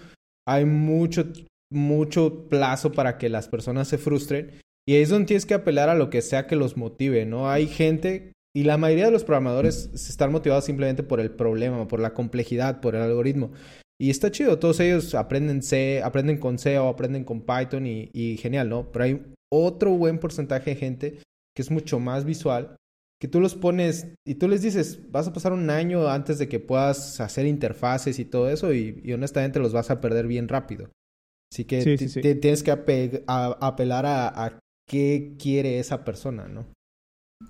[0.47, 1.25] hay mucho
[1.73, 5.89] mucho plazo para que las personas se frustren y ahí es donde tienes que apelar
[5.89, 7.49] a lo que sea que los motive, ¿no?
[7.49, 11.89] Hay gente y la mayoría de los programadores se están motivados simplemente por el problema,
[11.89, 13.53] por la complejidad, por el algoritmo.
[14.01, 18.11] Y está chido, todos ellos aprenden C, aprenden con C o aprenden con Python y,
[18.13, 18.91] y genial, ¿no?
[18.91, 21.19] Pero hay otro buen porcentaje de gente
[21.55, 22.77] que es mucho más visual,
[23.21, 26.49] que tú los pones y tú les dices, vas a pasar un año antes de
[26.49, 30.49] que puedas hacer interfaces y todo eso y, y honestamente los vas a perder bien
[30.49, 30.91] rápido.
[31.53, 32.21] Así que Sí, ti- sí, sí.
[32.23, 36.67] ti- tienes que ape- a- apelar a, a qué quiere esa persona, ¿no?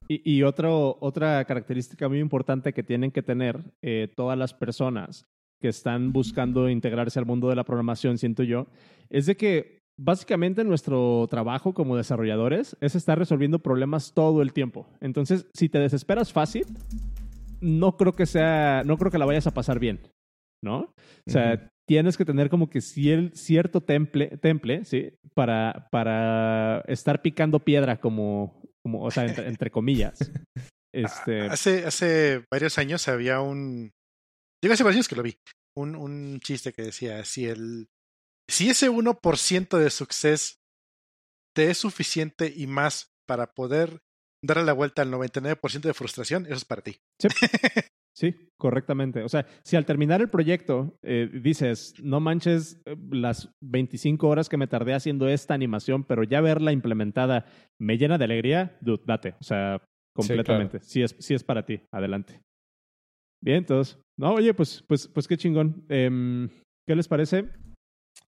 [0.08, 5.24] Y, y otro, otra característica muy importante que tienen que tener eh, todas las personas
[5.60, 8.66] que están buscando integrarse al mundo de la programación, siento yo,
[9.10, 14.88] es de que básicamente nuestro trabajo como desarrolladores es estar resolviendo problemas todo el tiempo.
[15.00, 16.66] Entonces, si te desesperas fácil,
[17.60, 20.00] no creo que sea, no creo que la vayas a pasar bien,
[20.64, 20.92] ¿no?
[21.28, 25.10] O sea, tienes que tener como que cier- cierto temple, temple, ¿sí?
[25.34, 30.18] Para, para estar picando piedra como, como o sea, entre, entre comillas.
[30.94, 33.92] Este, Hace, hace varios años había un.
[34.62, 35.38] Digo, hace varios años que lo vi.
[35.74, 37.88] Un, un chiste que decía: si el.
[38.46, 40.58] Si ese 1% de success
[41.56, 44.00] te es suficiente y más para poder
[44.44, 46.98] darle la vuelta al 99% de frustración, eso es para ti.
[47.18, 47.28] Sí,
[48.58, 49.22] correctamente.
[49.24, 54.48] O sea, si al terminar el proyecto eh, dices, no manches eh, las 25 horas
[54.48, 57.46] que me tardé haciendo esta animación, pero ya verla implementada
[57.80, 59.34] me llena de alegría, dude, date.
[59.40, 59.82] O sea,
[60.14, 60.80] completamente.
[60.80, 61.80] Sí, es, sí es para ti.
[61.92, 62.40] Adelante.
[63.42, 63.98] Bien, entonces.
[64.16, 65.84] No, oye, pues, pues, pues qué chingón.
[65.88, 66.48] Em,
[66.86, 67.48] ¿Qué les parece?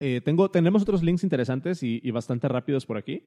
[0.01, 3.25] Eh, tengo, tenemos otros links interesantes y, y bastante rápidos por aquí.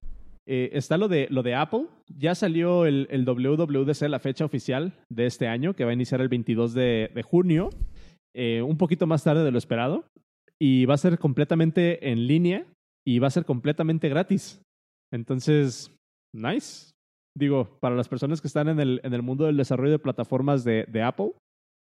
[0.48, 1.86] Eh, está lo de, lo de Apple.
[2.08, 6.20] Ya salió el, el WWDC, la fecha oficial de este año, que va a iniciar
[6.20, 7.70] el 22 de, junio,
[8.34, 10.04] eh, un poquito más tarde de lo esperado.
[10.58, 12.64] Y va a ser completamente en línea
[13.06, 14.62] y va a ser completamente gratis.
[15.12, 15.94] Entonces,
[16.34, 16.92] nice.
[17.36, 20.64] Digo, para las personas que están en el, en el mundo del desarrollo de plataformas
[20.64, 21.32] de Apple,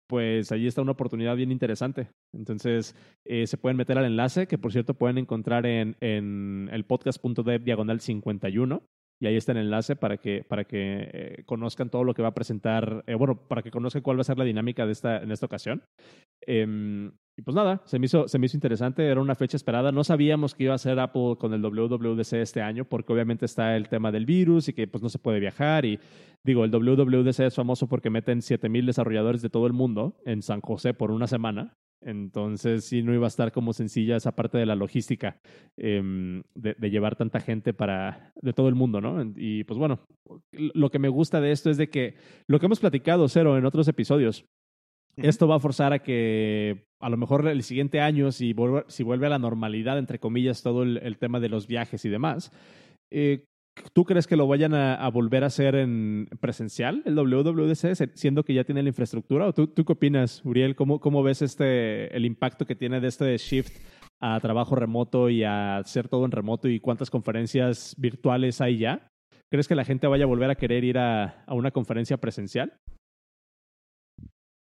[0.06, 2.10] pues ahí está una oportunidad bien interesante.
[2.32, 6.84] Entonces, eh, se pueden meter al enlace, que por cierto pueden encontrar en, en el
[6.84, 8.82] podcast.dev diagonal 51.
[9.22, 12.30] Y ahí está el enlace para que, para que eh, conozcan todo lo que va
[12.30, 15.22] a presentar, eh, bueno, para que conozcan cuál va a ser la dinámica de esta,
[15.22, 15.84] en esta ocasión.
[16.40, 19.92] Em, y pues nada, se me, hizo, se me hizo interesante, era una fecha esperada.
[19.92, 23.76] No sabíamos que iba a ser Apple con el WWDC este año, porque obviamente está
[23.76, 25.84] el tema del virus y que pues no se puede viajar.
[25.84, 26.00] Y
[26.42, 30.60] digo, el WWDC es famoso porque meten 7000 desarrolladores de todo el mundo en San
[30.60, 31.76] José por una semana.
[32.04, 35.40] Entonces sí no iba a estar como sencilla esa parte de la logística
[35.76, 39.22] em, de, de llevar tanta gente para de todo el mundo, ¿no?
[39.36, 40.00] Y pues bueno,
[40.52, 43.64] lo que me gusta de esto es de que lo que hemos platicado, Cero, en
[43.64, 44.44] otros episodios,
[45.16, 49.02] esto va a forzar a que a lo mejor el siguiente año, si vuelve, si
[49.02, 52.50] vuelve a la normalidad, entre comillas, todo el, el tema de los viajes y demás,
[53.10, 53.44] eh,
[53.92, 58.54] ¿tú crees que lo vayan a, volver a hacer en presencial, el WWDC, siendo que
[58.54, 59.46] ya tiene la infraestructura?
[59.46, 60.76] ¿O tú, tú qué opinas, Uriel?
[60.76, 63.76] ¿Cómo, ¿Cómo ves este, el impacto que tiene de este shift
[64.20, 69.08] a trabajo remoto y a hacer todo en remoto y cuántas conferencias virtuales hay ya?
[69.50, 72.72] ¿Crees que la gente vaya a volver a querer ir a, a una conferencia presencial?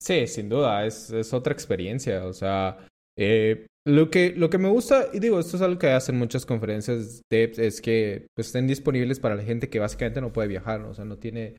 [0.01, 2.25] Sí, sin duda, es, es otra experiencia.
[2.25, 2.77] O sea,
[3.17, 6.45] eh, lo, que, lo que me gusta, y digo, esto es algo que hacen muchas
[6.45, 10.82] conferencias devs, es que pues, estén disponibles para la gente que básicamente no puede viajar,
[10.82, 11.56] o sea, no tiene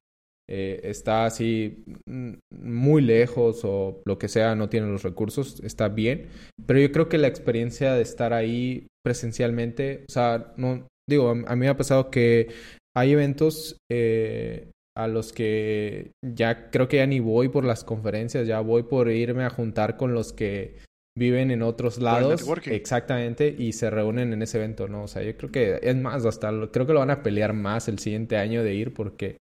[0.49, 5.89] eh, está así mm, muy lejos o lo que sea, no tiene los recursos, está
[5.89, 6.29] bien.
[6.67, 11.35] Pero yo creo que la experiencia de estar ahí presencialmente, o sea, no digo, a,
[11.35, 12.49] mí me ha pasado que
[12.97, 18.47] hay eventos eh, a los que ya creo que ya ni voy por las conferencias,
[18.47, 20.77] ya voy por irme a juntar con los que
[21.17, 22.45] viven en otros lados.
[22.67, 25.05] Exactamente, y se reúnen en ese evento, ¿no?
[25.05, 27.89] O sea, yo creo que es más, hasta creo que lo van a pelear más
[27.89, 29.39] el siguiente año de ir porque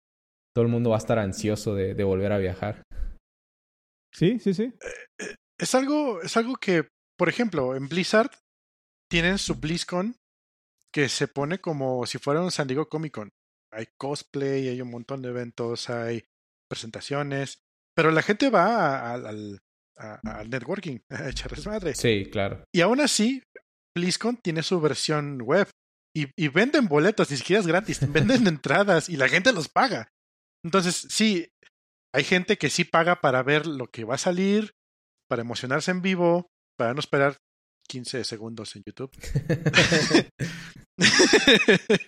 [0.54, 2.84] todo el mundo va a estar ansioso de, de volver a viajar.
[4.14, 4.64] Sí, sí, sí.
[4.64, 4.78] Eh,
[5.20, 8.32] eh, es algo, es algo que, por ejemplo, en Blizzard
[9.10, 10.16] tienen su BlizzCon
[10.94, 13.30] que se pone como si fuera un San Diego Comic Con.
[13.74, 16.26] Hay cosplay, hay un montón de eventos, hay
[16.70, 17.60] presentaciones,
[17.96, 19.62] pero la gente va al,
[20.24, 21.96] al networking, a echarles madre.
[21.96, 22.64] Sí, claro.
[22.74, 23.44] Y aún así,
[23.96, 25.70] BlizzCon tiene su versión web
[26.16, 30.10] y, y venden boletos, ni siquiera es gratis, venden entradas y la gente los paga.
[30.64, 31.48] Entonces, sí,
[32.14, 34.74] hay gente que sí paga para ver lo que va a salir,
[35.30, 37.38] para emocionarse en vivo, para no esperar
[37.88, 39.12] 15 segundos en YouTube.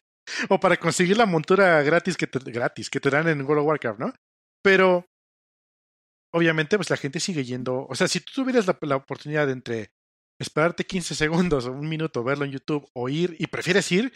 [0.49, 3.67] o para conseguir la montura gratis que te, gratis que te dan en World of
[3.67, 4.13] Warcraft, ¿no?
[4.63, 5.05] Pero
[6.33, 9.91] obviamente pues la gente sigue yendo, o sea, si tú tuvieras la, oportunidad de entre
[10.41, 14.11] esperarte 15 segundos o un minuto, verlo en YouTube o ir y prefieres ir,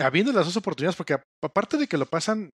[0.00, 2.50] habiendo las dos oportunidades, porque aparte de que lo pasan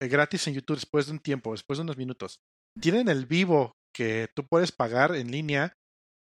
[0.00, 2.38] eh, gratis en YouTube después de un tiempo, después de unos minutos,
[2.80, 5.72] tienen el vivo que tú puedes pagar en línea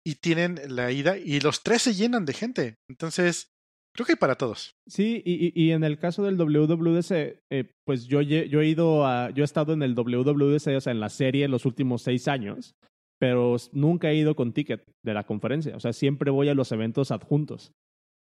[0.05, 2.75] y tienen la ida y los tres se llenan de gente.
[2.89, 3.49] Entonces,
[3.97, 4.75] creo que hay para todos.
[4.87, 7.11] Sí, y, y en el caso del WWDC,
[7.49, 10.91] eh, pues yo, yo he ido a, yo he estado en el WWDC, o sea,
[10.91, 12.75] en la serie los últimos seis años,
[13.19, 15.75] pero nunca he ido con ticket de la conferencia.
[15.75, 17.71] O sea, siempre voy a los eventos adjuntos.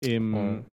[0.02, 0.64] Em, oh.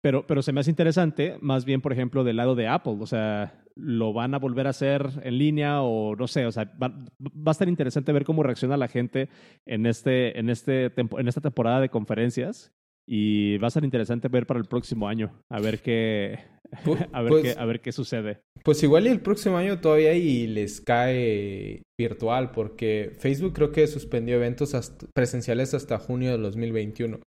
[0.00, 2.98] pero, pero se me hace interesante, más bien, por ejemplo, del lado de Apple.
[3.00, 6.64] O sea, lo van a volver a hacer en línea o no sé, o sea,
[6.80, 9.28] va, va, a estar interesante ver cómo reacciona la gente
[9.66, 12.72] en, este, en, este en esta temporada de conferencias
[13.08, 16.38] y va a ser interesante ver para el próximo año, a ver qué,
[17.12, 18.40] a ver, pues, qué, a ver qué sucede.
[18.64, 23.86] Pues igual y el próximo año todavía y les cae virtual, porque Facebook creo que
[23.86, 24.74] suspendió eventos
[25.14, 27.20] presenciales hasta junio de 2021.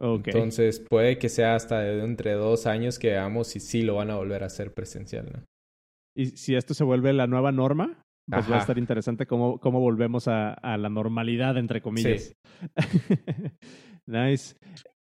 [0.00, 0.32] Okay.
[0.32, 4.10] Entonces puede que sea hasta de entre dos años que veamos si sí lo van
[4.10, 5.44] a volver a hacer presencial, ¿no?
[6.16, 9.80] Y si esto se vuelve la nueva norma, pues va a estar interesante cómo, cómo
[9.80, 12.34] volvemos a, a la normalidad, entre comillas.
[12.76, 12.76] Sí.
[14.08, 14.56] nice.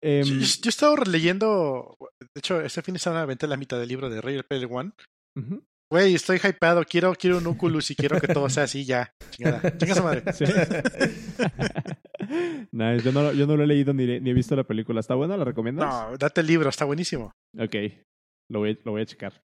[0.02, 3.78] Um, yo, yo, he estado releyendo, de hecho, este fin de semana aventé la mitad
[3.78, 4.92] del libro de Ray Player One.
[5.36, 5.64] Uh -huh.
[5.90, 9.12] Güey, estoy hypeado, quiero, quiero un Oculus y quiero que todo sea así ya.
[9.30, 9.76] Chingada.
[9.76, 10.22] Chinga su madre.
[10.32, 10.44] Sí.
[12.72, 13.04] nice.
[13.04, 15.00] Yo no, yo no lo he leído ni, ni, he visto la película.
[15.00, 15.36] ¿Está buena?
[15.36, 15.88] ¿La recomiendas?
[15.88, 17.32] No, date el libro, está buenísimo.
[17.58, 17.74] Ok,
[18.50, 19.42] lo voy, lo voy a checar.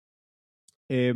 [0.90, 1.14] Eh,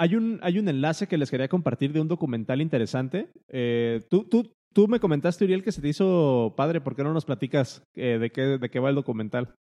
[0.00, 3.30] hay, un, hay un enlace que les quería compartir de un documental interesante.
[3.48, 6.80] Eh, tú, tú, tú me comentaste, Uriel, que se te hizo padre.
[6.80, 9.54] ¿Por qué no nos platicas eh, de, qué, de qué va el documental?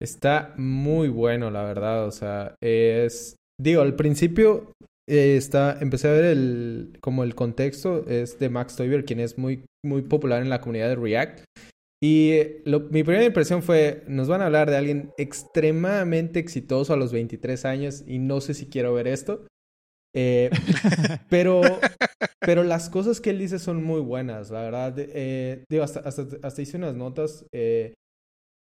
[0.00, 2.06] Está muy bueno, la verdad.
[2.06, 4.72] O sea, es Digo, al principio
[5.08, 9.38] eh, está, empecé a ver el, como el contexto, es de Max Toiber, quien es
[9.38, 11.44] muy, muy popular en la comunidad de React.
[12.02, 16.98] Y eh, mi primera impresión fue, nos van a hablar de alguien extremadamente exitoso a
[16.98, 19.46] los 23 años y no sé si quiero ver esto.
[20.16, 20.50] Eh,
[21.28, 21.60] pero,
[22.40, 24.94] pero las cosas que él dice son muy buenas, la verdad.
[24.96, 27.94] Eh, digo, hasta, hasta, hasta, hice unas notas eh,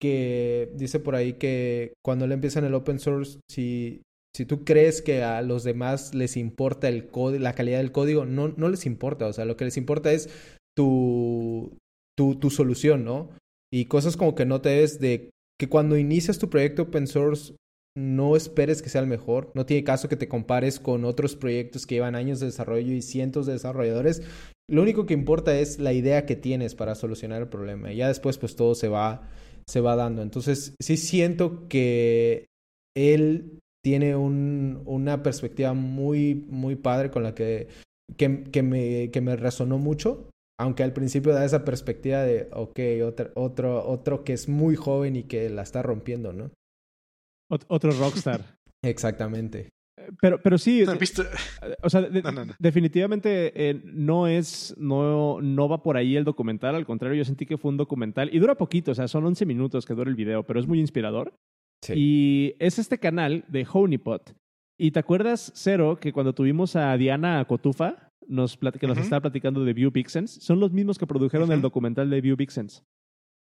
[0.01, 4.01] que dice por ahí que cuando le empiezan el open source, si,
[4.35, 8.47] si tú crees que a los demás les importa el la calidad del código, no,
[8.49, 9.27] no les importa.
[9.27, 10.29] O sea, lo que les importa es
[10.75, 11.77] tu,
[12.17, 13.29] tu, tu solución, ¿no?
[13.71, 17.53] Y cosas como que no te des de que cuando inicias tu proyecto open source,
[17.95, 19.51] no esperes que sea el mejor.
[19.53, 23.01] No tiene caso que te compares con otros proyectos que llevan años de desarrollo y
[23.01, 24.21] cientos de desarrolladores.
[24.69, 27.91] Lo único que importa es la idea que tienes para solucionar el problema.
[27.91, 29.29] Y ya después, pues todo se va,
[29.67, 30.21] se va dando.
[30.21, 32.47] Entonces, sí siento que
[32.95, 37.67] él tiene un, una perspectiva muy, muy padre con la que,
[38.17, 40.29] que, que, me, que me resonó mucho.
[40.59, 45.15] Aunque al principio da esa perspectiva de, ok, otro, otro, otro que es muy joven
[45.15, 46.51] y que la está rompiendo, ¿no?
[47.53, 48.41] Ot otro rockstar.
[48.83, 49.69] Exactamente.
[50.19, 50.93] Pero, pero sí, no,
[51.81, 56.23] o sea, de, no, no, definitivamente eh, no es, no, no va por ahí el
[56.25, 59.25] documental, al contrario, yo sentí que fue un documental y dura poquito, o sea, son
[59.25, 61.33] 11 minutos que dura el video, pero es muy inspirador.
[61.83, 61.93] Sí.
[61.95, 64.35] Y es este canal de Honeypot.
[64.79, 69.03] ¿Y te acuerdas, Cero, que cuando tuvimos a Diana Cotufa, nos que nos uh -huh.
[69.03, 70.31] estaba platicando de View Vixens?
[70.31, 71.55] Son los mismos que produjeron uh -huh.
[71.55, 72.83] el documental de View Vixens.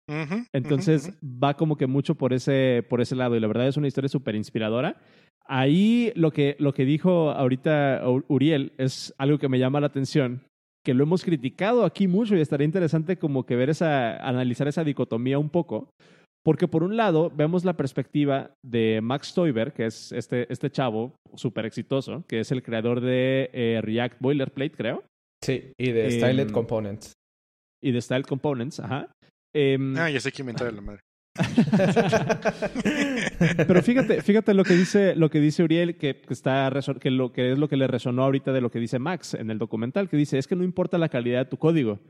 [0.09, 0.47] Uh -huh.
[0.53, 3.89] Entonces va como que mucho por ese, por ese lado y la verdad es una
[3.89, 5.01] historia súper inspiradora.
[5.49, 10.43] Ahí lo que, lo que dijo ahorita Uriel es algo que me llama la atención,
[10.85, 14.85] que lo hemos criticado aquí mucho y estaría interesante como que ver esa, analizar esa
[14.85, 15.91] dicotomía un poco,
[16.45, 21.15] porque por un lado vemos la perspectiva de Max Stoiber, que es este, este chavo
[21.35, 25.03] súper exitoso, que es el creador de eh, React Boilerplate, creo.
[25.43, 27.13] Sí, y de Styled em, Components.
[27.83, 29.11] Y de Styled Components, ajá.
[29.59, 31.01] Em, ah, ya sé quién me la madre.
[33.67, 37.53] Pero fíjate, fíjate lo que dice, lo que dice Uriel, que, está, que, lo, que
[37.53, 40.19] es lo que le resonó ahorita de lo que dice Max en el documental, que
[40.19, 42.01] dice, es que no importa la calidad de tu código.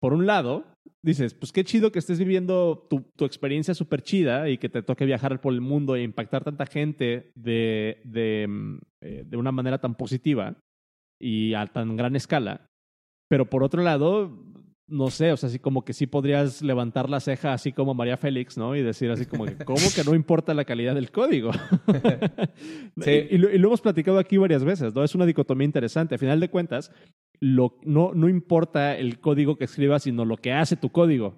[0.00, 0.64] Por un lado,
[1.02, 4.82] dices, pues qué chido que estés viviendo tu, tu experiencia súper chida y que te
[4.82, 9.52] toque viajar por el mundo e impactar tanta gente de, de, mm, eh, de una
[9.52, 10.56] manera tan positiva
[11.20, 12.70] y a tan gran escala.
[13.28, 14.45] Pero por otro lado,
[14.88, 18.16] no sé, o sea, así como que sí podrías levantar la ceja así como María
[18.16, 18.76] Félix, ¿no?
[18.76, 21.50] Y decir así como que, ¿cómo que no importa la calidad del código?
[23.00, 23.26] sí.
[23.30, 25.02] y, lo, hemos platicado aquí varias veces, ¿no?
[25.02, 26.14] Es una dicotomía interesante.
[26.14, 26.92] A final de cuentas,
[27.40, 31.34] lo, no, no importa el código que escribas, sino lo que hace tu código.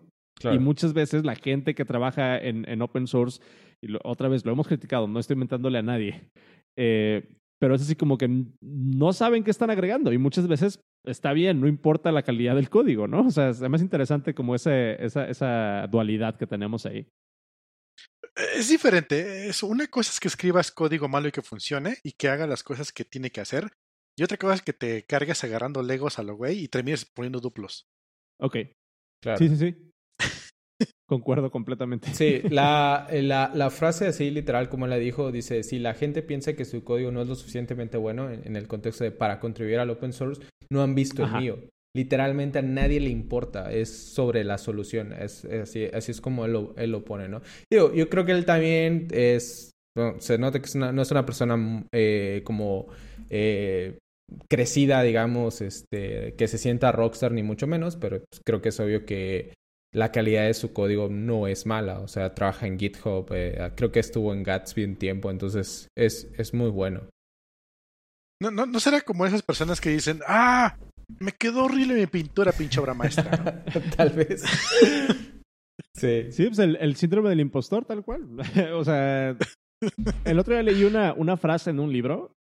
[0.52, 3.40] Y muchas veces la gente que trabaja en, en open source,
[3.82, 6.30] y otra vez lo hemos criticado, no estoy inventándole a nadie,
[6.76, 7.28] eh,
[7.60, 11.60] pero es así como que no saben qué están agregando y muchas veces está bien,
[11.60, 13.26] no importa la calidad del código, ¿no?
[13.26, 17.08] O sea, es más interesante como ese, esa, esa dualidad que tenemos ahí.
[18.54, 19.48] Es diferente.
[19.48, 22.62] Es, una cosa es que escribas código malo y que funcione y que haga las
[22.62, 23.72] cosas que tiene que hacer.
[24.16, 27.40] Y otra cosa es que te cargues agarrando legos a lo güey y termines poniendo
[27.40, 27.88] duplos.
[28.40, 28.56] Ok.
[29.22, 29.38] Claro.
[29.38, 29.90] Sí, sí, sí.
[31.08, 32.12] Concuerdo completamente.
[32.12, 36.52] Sí, la, la, la, frase así literal como la dijo, dice, si la gente piensa
[36.52, 39.88] que su código no es lo suficientemente bueno en, el contexto de para contribuir al
[39.88, 41.58] open source, no han visto el mío.
[41.96, 46.52] Literalmente a nadie le importa, es sobre la solución, es, así, así es como él
[46.52, 47.40] lo, él lo pone, ¿no?
[47.72, 49.72] Digo, yo creo que él también es,
[50.18, 52.88] se nota que no es una persona eh, como...
[53.30, 53.98] Eh,
[54.50, 59.06] crecida, digamos, este, que se sienta rockstar ni mucho menos, pero creo que es obvio
[59.06, 59.54] que
[59.92, 62.00] la calidad de su código no es mala.
[62.00, 66.30] O sea, trabaja en GitHub, eh, creo que estuvo en Gatsby un tiempo, entonces es,
[66.36, 67.08] es muy bueno.
[68.40, 70.76] No, no, no será como esas personas que dicen, ah,
[71.18, 73.64] me quedó horrible mi pintura, pinche obra maestra.
[73.96, 74.42] tal vez.
[75.94, 76.30] sí.
[76.30, 78.28] Sí, pues el, síndrome del impostor, tal cual.
[78.74, 79.36] o sea,
[80.24, 82.36] el otro día leí una, una frase en un libro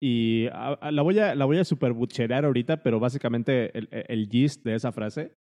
[0.00, 4.74] y la voy a, la voy a super ahorita, pero básicamente el, el gist de
[4.74, 5.36] esa frase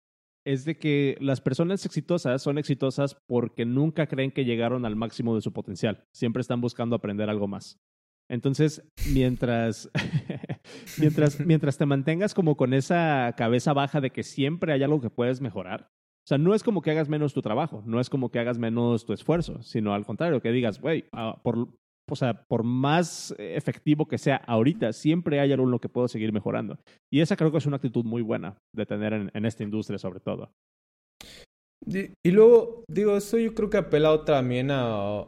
[0.47, 5.35] es de que las personas exitosas son exitosas porque nunca creen que llegaron al máximo
[5.35, 6.05] de su potencial.
[6.13, 7.81] Siempre están buscando aprender algo más.
[8.29, 8.81] Entonces,
[9.13, 9.91] mientras,
[10.99, 15.09] mientras, mientras te mantengas como con esa cabeza baja de que siempre hay algo que
[15.09, 18.31] puedes mejorar, o sea, no es como que hagas menos tu trabajo, no es como
[18.31, 21.77] que hagas menos tu esfuerzo, sino al contrario, que digas, güey, ah, por,
[22.09, 26.77] o sea, por más efectivo que sea ahorita, siempre hay algo que puedo seguir mejorando.
[27.11, 30.19] Y esa creo que es una actitud muy buena de tener en, esta industria sobre
[30.19, 30.51] todo.
[31.85, 35.27] Y, luego, digo, eso yo creo que apela también a,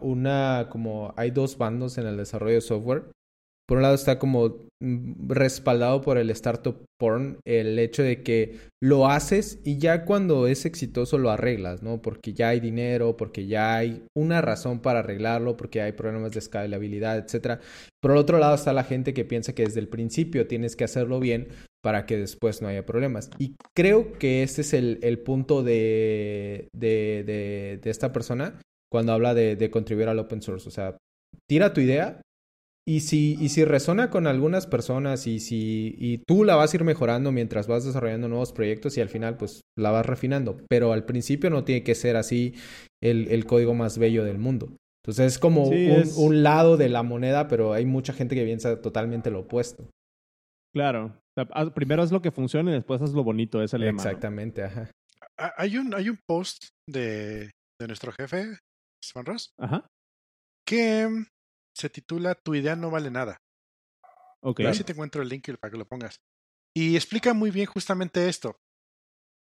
[0.00, 3.04] una, como hay dos bandos en el desarrollo de software
[3.66, 8.58] por un lado está como mm, respaldado por el startup porn el hecho de que
[8.82, 12.02] lo haces y ya cuando es exitoso lo arreglas, ¿no?
[12.02, 16.40] Porque ya hay dinero, porque ya hay una razón para arreglarlo, porque hay problemas de
[16.40, 17.60] escalabilidad, etcétera.
[18.00, 20.84] Por el otro lado está la gente que piensa que desde el principio tienes que
[20.84, 21.48] hacerlo bien
[21.82, 23.30] para que después no haya problemas.
[23.38, 29.12] Y creo que ese es el, el punto de, de, de, de, esta persona cuando
[29.12, 30.68] habla de, de contribuir al open source.
[30.68, 30.96] O sea,
[31.48, 32.20] tira tu idea,
[32.86, 36.76] y si, y si resona con algunas personas y si y tú la vas a
[36.76, 40.58] ir mejorando mientras vas desarrollando nuevos proyectos y al final pues la vas refinando.
[40.68, 42.54] Pero al principio no tiene que ser así
[43.00, 44.76] el, el código más bello del mundo.
[45.04, 48.80] Entonces es como un, un, lado de la moneda, pero hay mucha gente que piensa
[48.80, 49.88] totalmente lo opuesto.
[50.74, 51.20] Claro.
[51.74, 54.02] primero es lo que funciona y después es lo bonito, es el lema.
[54.02, 54.90] Exactamente, ajá.
[55.56, 58.58] Hay un, hay un post de, de nuestro jefe,
[59.02, 59.86] Swan Ross, ajá.
[60.68, 61.08] que
[61.74, 63.38] se titula Tu idea no vale nada.
[64.42, 64.60] Ok.
[64.60, 66.20] A ver si te encuentro el link para que lo pongas.
[66.74, 68.56] Y explica muy bien justamente esto.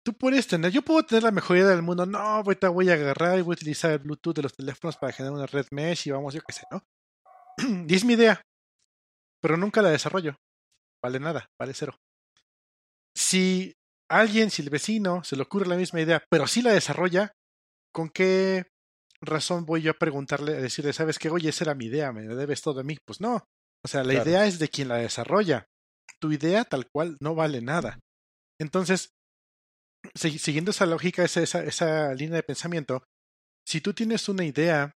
[0.05, 2.05] Tú puedes tener, yo puedo tener la mejor idea del mundo.
[2.05, 5.11] No, ahorita voy a agarrar y voy a utilizar el Bluetooth de los teléfonos para
[5.11, 6.83] generar una red mesh y vamos, yo qué sé, ¿no?
[7.87, 8.41] y es mi idea.
[9.41, 10.35] Pero nunca la desarrollo.
[11.03, 11.97] Vale nada, vale cero.
[13.15, 13.73] Si
[14.09, 17.31] alguien, si el vecino se le ocurre la misma idea, pero sí la desarrolla,
[17.91, 18.65] ¿con qué
[19.25, 21.29] razón voy yo a preguntarle, a decirle, ¿sabes qué?
[21.29, 22.97] Oye, esa era mi idea, me debes todo de mí.
[23.05, 23.43] Pues no.
[23.83, 25.67] O sea, la idea es de quien la desarrolla.
[26.19, 27.99] Tu idea tal cual no vale nada.
[28.59, 29.09] Entonces,
[30.15, 33.03] siguiendo esa lógica, esa, esa, esa línea de pensamiento,
[33.67, 34.91] si tú tienes una idea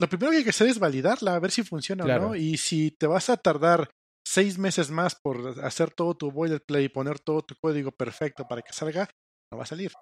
[0.00, 2.34] lo primero que hay que hacer es validarla, a ver si funciona o no.
[2.34, 3.90] Y si te vas a tardar
[4.26, 8.62] seis meses más por hacer todo tu boilerplate y poner todo tu código perfecto para
[8.62, 9.08] que salga,
[9.52, 9.92] no va a salir.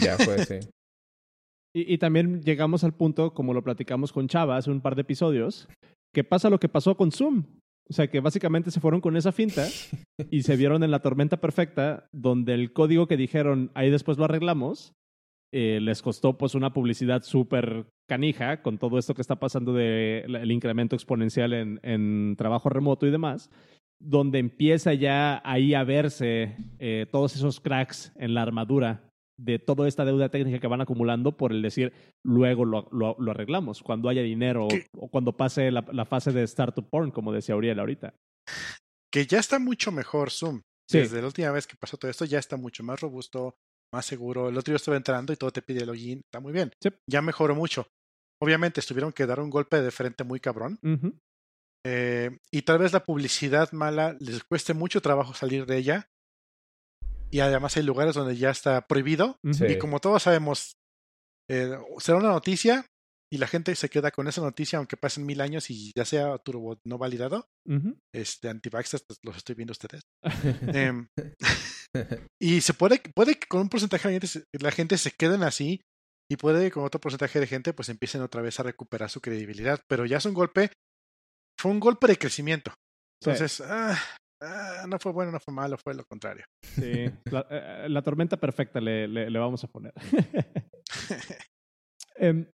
[0.00, 0.60] Ya fue, sí.
[1.74, 5.68] Y, también llegamos al punto, como lo platicamos con Chava hace un par de episodios,
[6.14, 7.44] que pasa lo que pasó con Zoom.
[7.90, 9.66] O sea, que básicamente se fueron con esa finta
[10.30, 14.24] y se vieron en la tormenta perfecta, donde el código que dijeron, ahí después lo
[14.24, 14.94] arreglamos,
[15.52, 20.50] eh, les costó pues una publicidad súper canija con todo esto que está pasando del
[20.50, 23.50] incremento exponencial en, en, trabajo remoto y demás,
[24.00, 29.04] donde empieza ya ahí a verse eh, todos esos cracks en la armadura
[29.36, 31.92] de toda esta deuda técnica que van acumulando por el decir,
[32.24, 36.42] luego lo, lo, lo arreglamos, cuando haya dinero o, cuando pase la, la, fase de
[36.44, 38.14] startup porn, como decía Uriel ahorita.
[39.12, 40.62] Que ya está mucho mejor Zoom.
[40.88, 40.98] Sí.
[40.98, 43.56] Desde la última vez que pasó todo esto, ya está mucho más robusto,
[43.92, 44.48] más seguro.
[44.48, 46.20] El otro día estuve entrando y todo te pide login.
[46.20, 46.72] Está muy bien.
[46.82, 46.90] Sí.
[47.08, 47.86] Ya mejoró mucho.
[48.42, 50.78] Obviamente estuvieron que dar un golpe de frente muy cabrón.
[50.82, 51.18] Uh -huh.
[51.86, 56.08] eh, y tal vez la publicidad mala les cueste mucho trabajo salir de ella
[57.34, 59.40] y además hay lugares donde ya está prohibido.
[59.52, 59.64] Sí.
[59.66, 60.76] Y como todos sabemos,
[61.50, 62.86] eh, será una noticia
[63.28, 66.38] y la gente se queda con esa noticia aunque pasen mil años y ya sea
[66.38, 67.48] Turbo no validado.
[67.66, 67.98] Uh -huh.
[68.14, 70.02] Este, antivaxxers, pues, los estoy viendo ustedes.
[70.78, 70.92] eh,
[72.40, 75.80] y se puede, puede que con un porcentaje de gente, la gente se queden así
[76.30, 79.20] y puede que con otro porcentaje de gente pues empiecen otra vez a recuperar su
[79.20, 79.80] credibilidad.
[79.88, 80.70] Pero ya es un golpe,
[81.60, 82.72] fue un golpe de crecimiento.
[83.20, 83.64] Entonces, sí.
[83.66, 83.98] ah,
[84.44, 86.44] Ah, no fue bueno, no fue malo, fue lo contrario.
[86.62, 89.92] Sí, la, eh, la tormenta perfecta le, le, le, vamos a poner.
[92.16, 92.46] eh,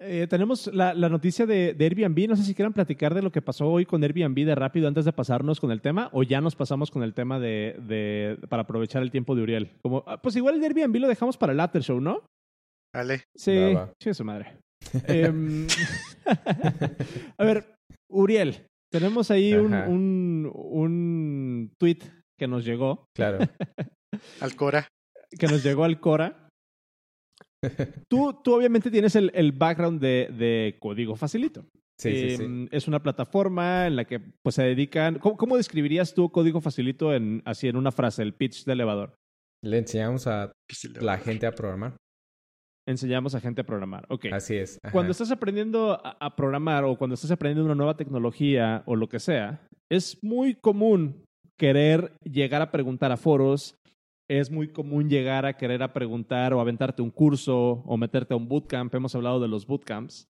[0.00, 2.28] eh, tenemos la, la noticia de, de, Airbnb.
[2.28, 5.04] No sé si quieran platicar de lo que pasó hoy con Airbnb de rápido antes
[5.04, 8.62] de pasarnos con el tema o ya nos pasamos con el tema de, de para
[8.62, 9.70] aprovechar el tiempo de Uriel.
[9.82, 12.22] Como, pues igual el de Airbnb lo dejamos para el after show, ¿no?
[12.94, 13.24] Vale.
[13.36, 14.56] Sí, sí, su madre.
[15.06, 15.66] Em,
[17.36, 17.74] a ver,
[18.10, 20.37] Uriel, tenemos ahí un, un,
[20.68, 21.98] un, tweet
[22.38, 23.06] que nos llegó.
[23.16, 23.38] Claro.
[24.40, 24.88] al Cora.
[25.38, 26.48] Que nos llegó al Cora.
[28.08, 31.66] tú, tú obviamente tienes el, el background de, de, Código Facilito.
[32.00, 35.18] Sí, eh, sí, sí, Es una plataforma en la que pues, se dedican.
[35.18, 39.14] ¿Cómo, ¿Cómo, describirías tú Código Facilito en, así en una frase, el pitch de elevador?
[39.64, 40.52] Le enseñamos a
[41.00, 41.96] la gente a programar
[42.88, 44.06] enseñamos a gente a programar.
[44.08, 44.26] Ok.
[44.32, 44.78] Así es.
[44.82, 44.92] Ajá.
[44.92, 49.08] Cuando estás aprendiendo a, a, programar o cuando estás aprendiendo una nueva tecnología o lo
[49.08, 51.24] que sea, es muy común
[51.58, 53.74] querer llegar a preguntar a foros,
[54.30, 58.36] es muy común llegar a querer a preguntar o aventarte un curso o meterte a
[58.36, 58.94] un bootcamp.
[58.94, 60.26] Hemos hablado de los bootcamps.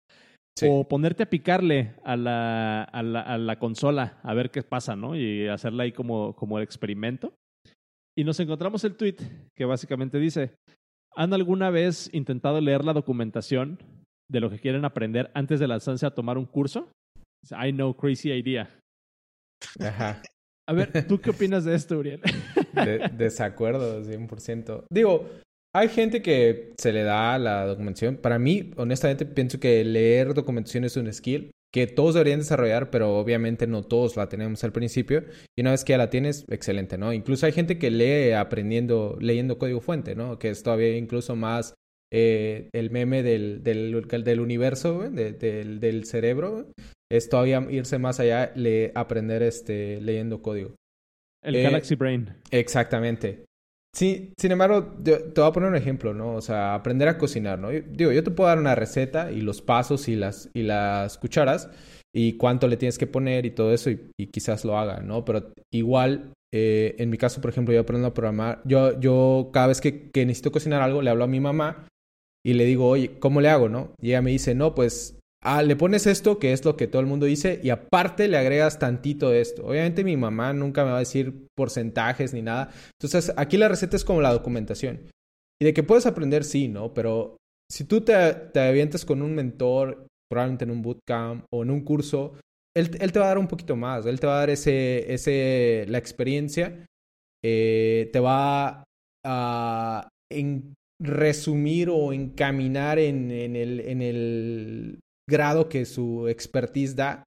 [0.56, 0.66] Sí.
[0.68, 4.96] O ponerte a picarle a la, a, la, a la, consola a ver qué pasa,
[4.96, 5.16] ¿no?
[5.16, 7.32] Y hacerla ahí como, como el experimento.
[8.16, 9.16] Y nos encontramos el tweet
[9.56, 10.56] que básicamente dice,
[11.18, 13.80] ¿Han alguna vez intentado leer la documentación
[14.30, 16.92] de lo que quieren aprender antes de lanzarse a tomar un curso?
[17.50, 18.70] I know, crazy idea.
[19.80, 20.22] Ajá.
[20.68, 22.20] A ver, ¿tú qué opinas de esto, Uriel?
[22.74, 24.84] De, desacuerdo, 100%.
[24.90, 25.28] Digo,
[25.74, 28.16] hay gente que se le da la documentación.
[28.16, 33.18] Para mí, honestamente, pienso que leer documentación es un skill que todos deberían desarrollar, pero
[33.18, 35.24] obviamente no todos la tenemos al principio.
[35.56, 37.12] Y una vez que ya la tienes, excelente, ¿no?
[37.12, 40.38] Incluso hay gente que lee aprendiendo, leyendo código fuente, ¿no?
[40.38, 41.74] Que es todavía incluso más
[42.10, 46.66] eh, el meme del, del, del universo, de, del, del, cerebro.
[47.10, 50.74] Es todavía irse más allá, le, aprender este, leyendo código.
[51.42, 52.28] El eh, Galaxy Brain.
[52.50, 53.44] Exactamente.
[53.94, 56.34] Sí, sin embargo, yo, te voy a poner un ejemplo, ¿no?
[56.34, 57.72] O sea, aprender a cocinar, ¿no?
[57.72, 61.16] Yo, digo, yo te puedo dar una receta y los pasos y las, y las
[61.18, 61.70] cucharas
[62.14, 65.24] y cuánto le tienes que poner y todo eso y, y quizás lo haga, ¿no?
[65.24, 68.60] Pero igual, eh, en mi caso, por ejemplo, yo aprendo a programar.
[68.64, 71.86] Yo, yo cada vez que, que necesito cocinar algo, le hablo a mi mamá
[72.44, 73.92] y le digo, oye, ¿cómo le hago, no?
[74.00, 77.00] Y ella me dice, no, pues Ah, le pones esto, que es lo que todo
[77.00, 79.64] el mundo dice, y aparte le agregas tantito de esto.
[79.66, 82.70] Obviamente mi mamá nunca me va a decir porcentajes ni nada.
[83.00, 85.00] Entonces, aquí la receta es como la documentación.
[85.60, 86.92] Y de que puedes aprender, sí, ¿no?
[86.92, 87.36] Pero
[87.70, 91.82] si tú te, te avientas con un mentor, probablemente en un bootcamp o en un
[91.82, 92.34] curso,
[92.74, 94.06] él, él, te va a dar un poquito más.
[94.06, 96.84] Él te va a dar ese, ese, la experiencia.
[97.44, 98.82] Eh, te va
[99.24, 100.08] a
[101.00, 107.24] resumir o encaminar en, en, el, en el grado que su expertise da.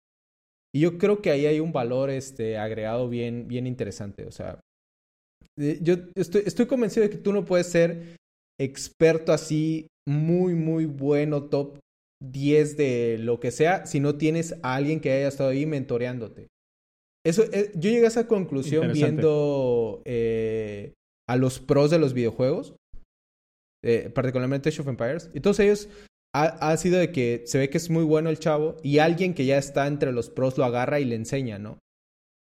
[0.74, 4.26] Y yo creo que ahí hay un valor este, agregado bien, bien interesante.
[4.26, 4.60] O sea,
[5.58, 8.16] yo estoy, estoy convencido de que tú no puedes ser
[8.60, 11.80] experto así, muy, muy bueno, top
[12.22, 16.48] 10 de lo que sea, si no tienes a alguien que haya estado ahí mentoreándote.
[17.26, 20.94] Eso, eh, yo llegué a esa conclusión viendo eh,
[21.28, 22.76] a los pros de los videojuegos,
[23.84, 25.90] eh, particularmente Age of Empires, y todos ellos
[26.34, 29.46] ha, sido de que se ve que es muy bueno el chavo y alguien que
[29.46, 31.80] ya está entre los pros lo agarra y le enseña, ¿no?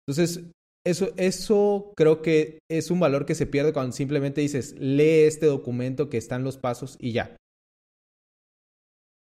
[0.08, 0.52] Entonces,
[0.86, 5.48] eso, eso creo que es un valor que se pierde cuando simplemente dices, lee este
[5.48, 7.36] documento que están los pasos y ya.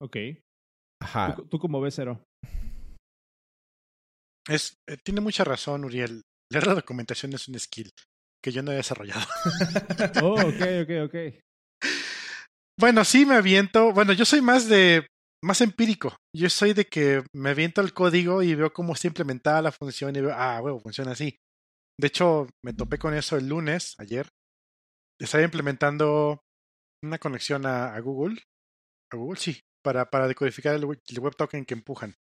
[0.00, 0.16] Ok.
[1.02, 1.36] Ajá.
[1.50, 2.22] ¿Tú, cómo ves, Cero?
[4.48, 6.22] Es, eh, tiene mucha razón, Uriel.
[6.50, 7.90] Leer la documentación es un skill
[8.42, 9.26] que yo no he desarrollado.
[10.22, 11.45] oh, ok, ok, ok.
[12.78, 13.92] Bueno, sí me aviento.
[13.92, 15.06] Bueno, yo soy más de
[15.42, 16.16] más empírico.
[16.34, 20.14] Yo soy de que me aviento el código y veo cómo está implementada la función
[20.14, 21.38] y veo, ah, bueno, funciona así.
[21.98, 24.28] De hecho, me topé con eso el lunes, ayer.
[25.18, 26.42] Estaba implementando
[27.02, 28.42] una conexión a, Google.
[29.10, 32.16] A Google, sí, para, para decodificar el, el web token que empujan.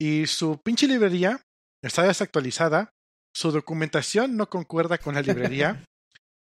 [0.00, 1.42] Y su pinche librería
[1.82, 2.94] está desactualizada.
[3.34, 5.84] Su documentación no concuerda con la librería.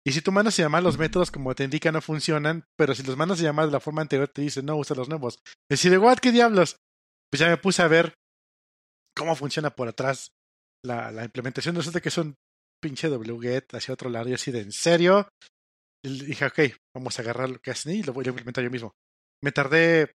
[0.08, 3.02] Y si tú mandas a llamar los métodos como te indica no funcionan, pero si
[3.02, 5.40] los mandas a llamar de la forma anterior te dice no, usa los nuevos.
[5.70, 6.78] Decide, what, qué diablos.
[7.32, 8.14] Pues ya me puse a ver
[9.16, 10.32] cómo funciona por atrás
[10.84, 11.76] la, la implementación.
[11.76, 12.36] Resulta que es un
[12.80, 15.28] pinche wget hacia otro lado y así de en serio.
[16.04, 16.60] Dije, ok,
[16.96, 18.92] vamos a agarrar lo que hacen y lo voy a implementar yo mismo.
[19.44, 20.12] Me tardé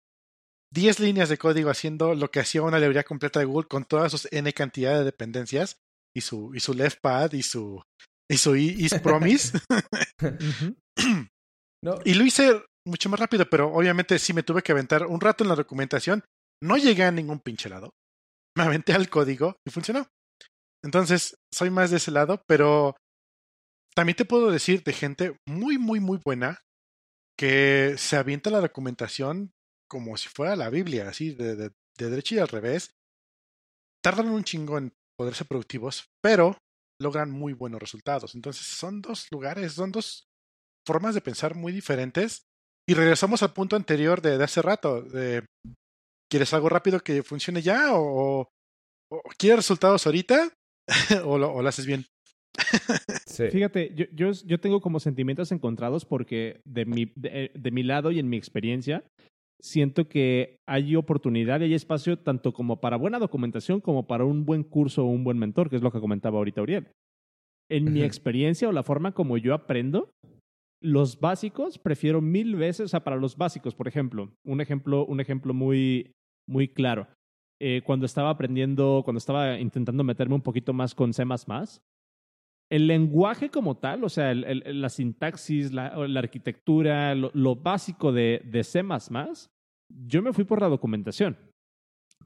[0.74, 4.12] 10 líneas de código haciendo lo que hacía una librería completa de Google con todas
[4.12, 5.78] sus n cantidad de dependencias
[6.14, 7.82] y su, y su left pad y su
[8.30, 9.58] y soy Is Promise.
[12.04, 15.44] Y lo hice mucho más rápido, pero obviamente sí me tuve que aventar un rato
[15.44, 16.24] en la documentación.
[16.62, 17.90] No llegué a ningún pinche lado.
[18.56, 20.08] Me aventé al código y funcionó.
[20.82, 22.96] Entonces, soy más de ese lado, pero
[23.94, 26.60] también te puedo decir de gente muy, muy, muy buena
[27.38, 29.52] que se avienta la documentación
[29.88, 32.90] como si fuera la Biblia, así de, de, de derecha y al revés.
[34.02, 36.58] Tardan un chingo en poder ser productivos, pero
[37.00, 38.34] logran muy buenos resultados.
[38.34, 40.28] Entonces son dos lugares, son dos
[40.86, 42.42] formas de pensar muy diferentes.
[42.88, 45.44] Y regresamos al punto anterior de, hace rato, de
[46.30, 47.90] ¿quieres algo rápido que funcione ya?
[47.92, 48.48] ¿O,
[49.36, 50.50] quieres resultados ahorita?
[51.24, 52.06] ¿O lo, haces bien?
[53.52, 58.10] Fíjate, yo, yo, yo, tengo como sentimientos encontrados porque de mi, de, de mi lado
[58.10, 59.04] y en mi experiencia,
[59.60, 64.44] siento que hay oportunidad y hay espacio tanto como para buena documentación como para un
[64.44, 66.88] buen curso o un buen mentor, que es lo que comentaba ahorita Uriel.
[67.70, 70.10] En mi experiencia o la forma como yo aprendo,
[70.80, 75.20] los básicos prefiero mil veces, o sea, para los básicos, por ejemplo, un ejemplo, un
[75.20, 76.12] ejemplo muy,
[76.46, 77.08] muy claro.
[77.60, 81.24] Eh, cuando estaba aprendiendo, cuando estaba intentando meterme un poquito más con C++,
[82.70, 88.82] el lenguaje como tal, o sea, la sintaxis, la, arquitectura, lo, básico de, de C,
[89.88, 91.36] yo me fui por la documentación.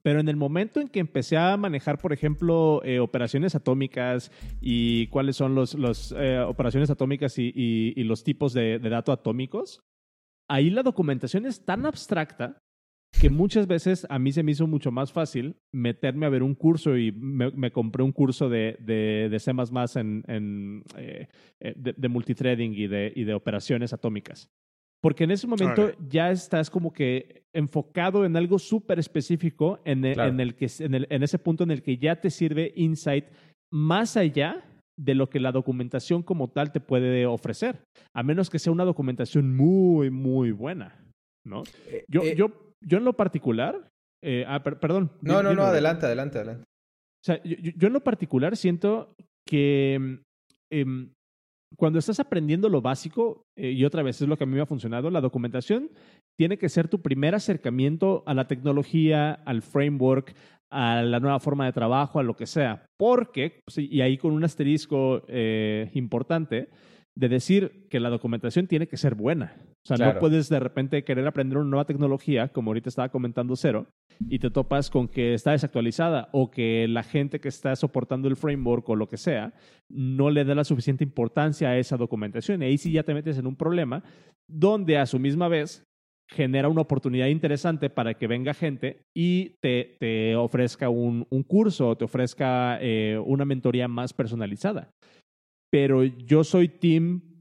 [0.03, 5.07] Pero en el momento en que empecé a manejar, por ejemplo, eh, operaciones atómicas y
[5.09, 9.81] cuáles son las los, eh, operaciones atómicas y, los tipos de, de datos atómicos,
[10.51, 12.59] ahí la documentación es tan abstracta
[13.21, 16.55] que muchas veces a mí se me hizo mucho más fácil meterme a ver un
[16.55, 19.53] curso y me, compré un curso de, de, de C
[20.01, 21.29] en, en eh,
[21.61, 24.51] eh, de, multithreading y de, y de operaciones atómicas.
[25.03, 30.19] Porque en ese momento ya estás como que enfocado en algo súper específico en el,
[30.19, 33.27] en, el que, en, el, en ese punto en el que ya te sirve insight
[33.73, 34.65] más allá
[34.97, 37.83] de lo que la documentación como tal te puede ofrecer,
[38.15, 41.05] a menos que sea una documentación muy, muy buena,
[41.45, 41.63] ¿no?
[41.89, 42.23] Eh, yo,
[42.87, 43.91] yo en lo particular,
[44.23, 45.11] eh, ah, perdón.
[45.21, 46.65] No, no, no, adelante, adelante, adelante.
[46.65, 49.15] O sea, yo, en lo particular siento
[49.47, 50.21] que
[50.71, 51.13] em,
[51.77, 54.61] cuando estás aprendiendo lo básico, eh, y otra vez es lo que a mí me
[54.61, 55.91] ha funcionado, la documentación
[56.39, 60.35] tiene que ser tu primer acercamiento a la tecnología, al framework,
[60.71, 62.87] a la nueva forma de trabajo, a lo que sea.
[62.99, 66.71] Porque, pues, y ahí con un asterisco eh, importante,
[67.15, 69.57] de decir que la documentación tiene que ser buena.
[69.85, 73.57] O sea, no puedes de repente querer aprender una nueva tecnología, como ahorita estaba comentando
[73.57, 73.87] Cero,
[74.29, 78.37] y te topas con que está desactualizada o que la gente que está soportando el
[78.37, 79.53] framework o lo que sea
[79.89, 82.63] no le da la suficiente importancia a esa documentación.
[82.63, 84.03] Y ahí sí ya te metes en un problema
[84.49, 85.85] donde a su misma vez
[86.29, 91.91] genera una oportunidad interesante para que venga gente y te, te ofrezca un, un curso
[91.91, 94.91] o te ofrezca eh, una mentoría más personalizada
[95.73, 97.41] pero yo soy team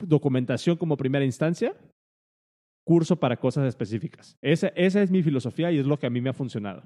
[0.00, 1.76] documentación como primera instancia,
[2.84, 4.36] curso para cosas específicas.
[4.42, 6.82] Esa, esa es mi filosofía y es lo que a mí me ha funcionado.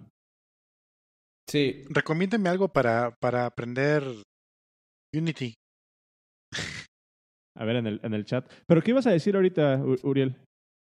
[1.48, 1.84] Sí.
[1.88, 4.04] Recomiéndeme algo para, para aprender
[5.14, 5.54] Unity.
[7.56, 8.50] A ver, en el, en el chat.
[8.66, 10.36] ¿Pero qué ibas a decir ahorita, Uriel?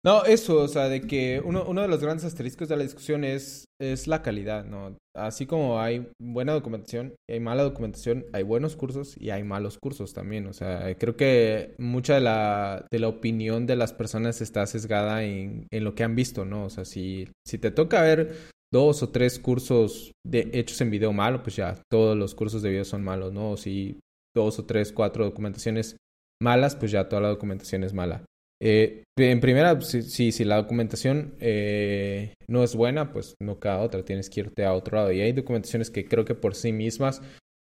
[0.05, 3.23] No, eso, o sea, de que uno, uno de los grandes asteriscos de la discusión
[3.23, 4.97] es, es la calidad, ¿no?
[5.15, 10.13] Así como hay buena documentación hay mala documentación, hay buenos cursos y hay malos cursos
[10.13, 10.47] también.
[10.47, 15.23] O sea, creo que mucha de la, de la opinión de las personas está sesgada
[15.23, 16.65] en, en lo que han visto, ¿no?
[16.65, 18.35] O sea, si, si te toca ver
[18.71, 22.69] dos o tres cursos de, hechos en video malo, pues ya todos los cursos de
[22.69, 23.51] video son malos, ¿no?
[23.51, 23.99] O si
[24.35, 25.97] dos o tres, cuatro documentaciones
[26.41, 28.25] malas, pues ya toda la documentación es mala.
[28.61, 34.03] Eh, en primera, si, si, la documentación eh, no es buena, pues no queda otra,
[34.03, 35.11] tienes que irte a otro lado.
[35.11, 37.21] Y hay documentaciones que creo que por sí mismas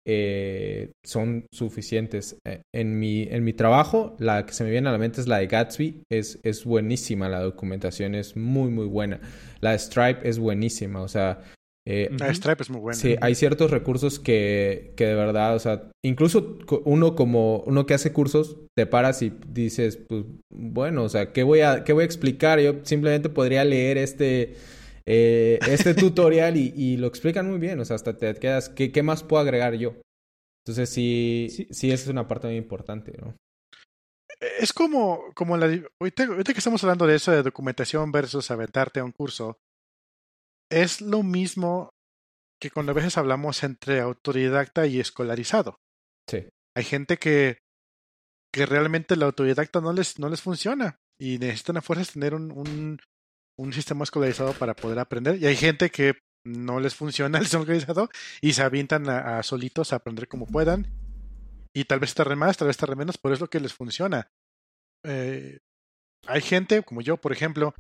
[0.06, 2.38] eh, son suficientes.
[2.74, 5.40] En mi, en mi trabajo, la que se me viene a la mente es la
[5.40, 9.20] de Gatsby, es, es buenísima, la documentación es muy, muy buena.
[9.62, 11.42] La de Stripe es buenísima, o sea,
[11.86, 12.98] eh, Stripe es muy bueno.
[12.98, 17.94] Sí, hay ciertos recursos que, que de verdad, o sea, incluso uno como uno que
[17.94, 22.04] hace cursos, te paras y dices, pues, bueno, o sea, ¿qué voy a, qué voy
[22.04, 22.60] a explicar?
[22.60, 24.56] Yo simplemente podría leer este,
[25.06, 28.92] eh, este tutorial y, y, lo explican muy bien, o sea, hasta te quedas, ¿qué,
[28.92, 29.96] qué más puedo agregar yo?
[30.66, 33.36] Entonces sí, sí, sí, esa es una parte muy importante, ¿no?
[34.60, 35.66] Es como, como la,
[36.00, 39.58] ahorita, ahorita que estamos hablando de eso de documentación versus aventarte a un curso,
[40.82, 41.90] es lo mismo
[42.62, 45.78] que cuando a veces hablamos entre autodidacta y escolarizado.
[46.30, 46.48] Sí.
[46.76, 47.60] Hay gente que,
[48.54, 52.52] que realmente la autodidacta no les, no les funciona y necesitan a fuerzas tener un,
[52.52, 53.00] un,
[53.60, 55.42] un sistema escolarizado para poder aprender.
[55.42, 58.10] Y hay gente que no les funciona el sistema escolarizado
[58.42, 60.88] y se avientan a, a solitos a aprender como puedan.
[61.76, 64.28] Y tal vez tarde más, tal vez tarde menos, pero es lo que les funciona.
[65.06, 65.58] Eh,
[66.28, 67.74] hay gente, como yo, por ejemplo,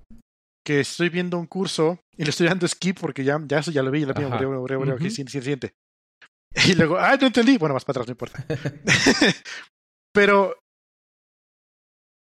[0.65, 3.83] que estoy viendo un curso y le estoy dando skip porque ya, ya eso ya
[3.83, 5.75] lo vi, ya lo vi, siguiente.
[6.67, 7.57] Y luego, ah, no entendí.
[7.57, 8.45] Bueno, más para atrás, no importa.
[10.13, 10.55] Pero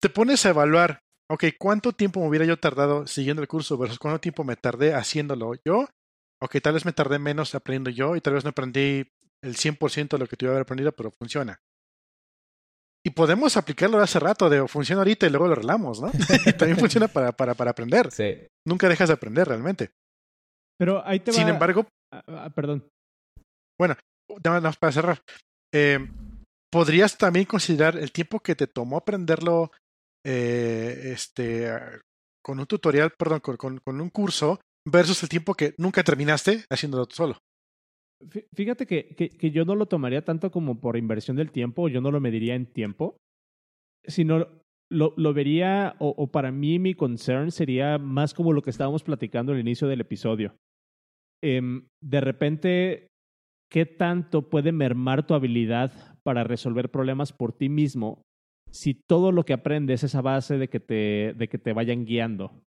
[0.01, 3.99] te pones a evaluar, ok, ¿cuánto tiempo me hubiera yo tardado siguiendo el curso versus
[3.99, 5.87] cuánto tiempo me tardé haciéndolo yo?
[6.41, 9.11] Ok, tal vez me tardé menos aprendiendo yo y tal vez no aprendí
[9.41, 11.59] el 100% de lo que tuve que haber aprendido, pero funciona.
[13.05, 16.11] Y podemos aplicarlo hace rato, de funciona ahorita y luego lo arreglamos, ¿no?
[16.57, 18.11] También funciona para, para, para aprender.
[18.11, 18.35] Sí.
[18.67, 19.91] Nunca dejas de aprender realmente.
[20.79, 21.37] Pero ahí te va...
[21.37, 21.87] Sin embargo...
[22.11, 22.87] Ah, ah, perdón.
[23.79, 23.95] Bueno,
[24.43, 25.21] nada más para cerrar.
[25.71, 25.99] Eh,
[26.71, 29.71] ¿Podrías también considerar el tiempo que te tomó aprenderlo
[30.25, 31.71] eh, este,
[32.43, 36.65] con un tutorial, perdón, con, con, con un curso versus el tiempo que nunca terminaste
[36.71, 37.37] haciéndolo tú solo?
[38.53, 42.01] Fíjate que, que, que, yo no lo tomaría tanto como por inversión del tiempo, yo
[42.01, 43.17] no lo mediría en tiempo,
[44.07, 44.47] sino
[44.89, 49.51] lo, lo vería, o, para mí mi concern sería más como lo que estábamos platicando
[49.51, 50.55] al inicio del episodio.
[51.43, 51.61] Eh,
[52.01, 53.07] de repente,
[53.69, 58.21] ¿qué tanto puede mermar tu habilidad para resolver problemas por ti mismo
[58.71, 62.05] si todo lo que aprendes es a base de que te, de que te vayan
[62.05, 62.63] guiando?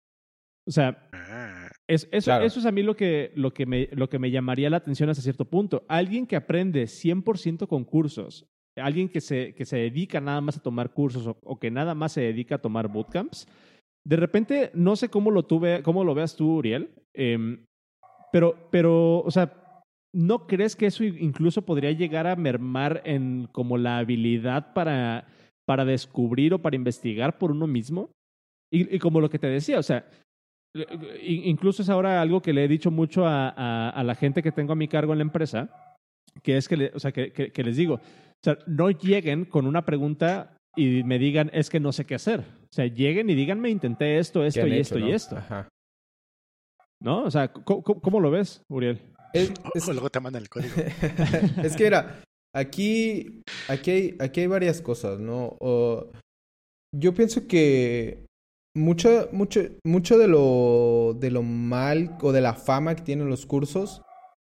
[0.67, 1.64] O sea, ah.
[1.87, 2.45] Es, eso, claro.
[2.45, 5.09] eso, es a mí lo que, lo, que me, lo que me llamaría la atención
[5.09, 5.83] hasta cierto punto.
[5.87, 10.63] Alguien que aprende 100% con cursos, alguien que se, que se dedica nada más a
[10.63, 13.47] tomar cursos o, o, que nada más se dedica a tomar bootcamps,
[14.05, 17.57] de repente, no sé cómo lo, tuve, cómo lo veas tú, Uriel, eh,
[18.31, 19.73] pero, pero, o sea,
[20.13, 25.27] ¿no crees que eso incluso podría llegar a mermar en como la habilidad para,
[25.65, 28.11] para descubrir o para investigar por uno mismo?
[28.71, 30.07] Y, y como lo que te decía, o sea,
[31.21, 34.51] incluso es ahora algo que le he dicho mucho a, a, a, la gente que
[34.51, 35.69] tengo a mi cargo en la empresa,
[36.43, 39.45] que es que, le, o sea, que, que, que, les digo, o sea, no lleguen
[39.45, 42.41] con una pregunta y me digan, es que no sé qué hacer.
[42.41, 45.07] O sea, lleguen y díganme, intenté esto, esto y hecho, esto ¿no?
[45.07, 45.37] y esto.
[45.37, 45.69] Ajá.
[47.01, 47.23] ¿No?
[47.23, 49.01] O sea, ¿cómo, cómo lo ves, Uriel?
[49.33, 49.87] Es, es...
[49.87, 50.73] Luego te mandan el código.
[51.63, 52.21] es que era,
[52.53, 55.55] aquí, aquí, hay, aquí hay varias cosas, ¿no?
[55.59, 56.11] O,
[56.93, 58.24] yo pienso que
[58.75, 63.45] mucho, mucho, mucho de lo, de lo mal o de la fama que tienen los
[63.45, 64.01] cursos,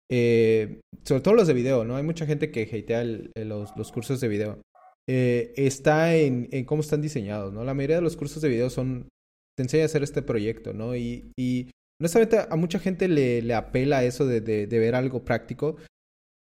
[0.09, 1.95] eh, sobre todo los de video, ¿no?
[1.95, 3.03] Hay mucha gente que hatea
[3.43, 4.61] los, los, cursos de video.
[5.09, 7.63] Eh, está en, en, cómo están diseñados, ¿no?
[7.63, 9.09] La mayoría de los cursos de video son,
[9.57, 10.95] te enseña a hacer este proyecto, ¿no?
[10.95, 15.25] Y, y honestamente a mucha gente le, le apela eso de, de, de, ver algo
[15.25, 15.77] práctico,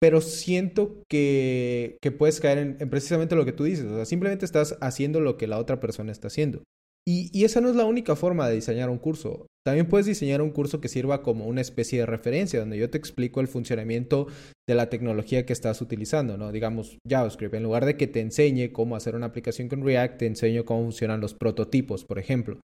[0.00, 4.04] pero siento que, que puedes caer en, en precisamente lo que tú dices, o sea,
[4.06, 6.62] simplemente estás haciendo lo que la otra persona está haciendo.
[7.10, 9.46] Y, esa no es la única forma de diseñar un curso.
[9.64, 12.98] También puedes diseñar un curso que sirva como una especie de referencia, donde yo te
[12.98, 14.26] explico el funcionamiento
[14.68, 16.52] de la tecnología que estás utilizando, ¿no?
[16.52, 17.54] Digamos, JavaScript.
[17.54, 20.82] En lugar de que te enseñe cómo hacer una aplicación con React, te enseño cómo
[20.82, 22.60] funcionan los prototipos, por ejemplo.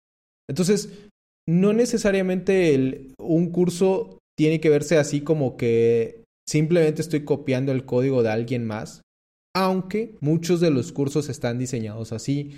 [0.50, 0.90] Entonces,
[1.48, 8.24] no necesariamente un curso tiene que verse así como que simplemente estoy copiando el código
[8.24, 9.04] de alguien más,
[9.56, 12.58] aunque muchos de los cursos están diseñados así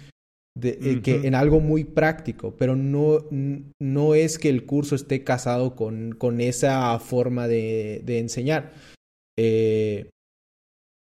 [0.57, 3.25] de, que en algo muy práctico, pero no,
[3.81, 8.73] no es que el curso esté casado con, con esa forma de, de enseñar.
[9.37, 10.09] Eh,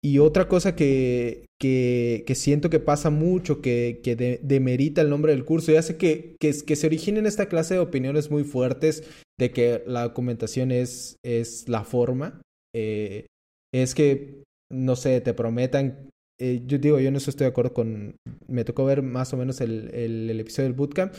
[0.05, 5.33] y otra cosa que, que, que, siento que pasa mucho, que, que demerita el nombre
[5.33, 9.05] del curso, ya sé que, que, que se originen esta clase de opiniones muy fuertes
[9.39, 12.43] de que la documentación es, es la forma,
[12.75, 13.25] eh,
[13.73, 16.11] es que, no sé, te prometan,
[16.41, 18.17] eh, yo digo, yo no estoy de acuerdo con,
[18.49, 21.15] me tocó ver más o menos el, el, episodio del bootcamp,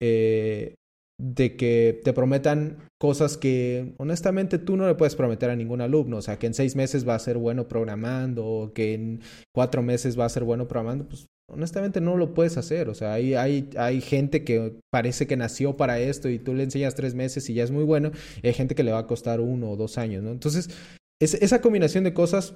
[0.00, 0.74] eh,
[1.20, 6.16] de que te prometan cosas que honestamente tú no le puedes prometer a ningún alumno,
[6.18, 9.20] o sea, que en seis meses va a ser bueno programando o que en
[9.54, 13.12] cuatro meses va a ser bueno programando, pues honestamente no lo puedes hacer, o sea,
[13.12, 17.14] hay, hay, hay gente que parece que nació para esto y tú le enseñas tres
[17.14, 18.10] meses y ya es muy bueno,
[18.42, 20.30] y hay gente que le va a costar uno o dos años, ¿no?
[20.30, 20.70] Entonces,
[21.20, 22.54] es, esa combinación de cosas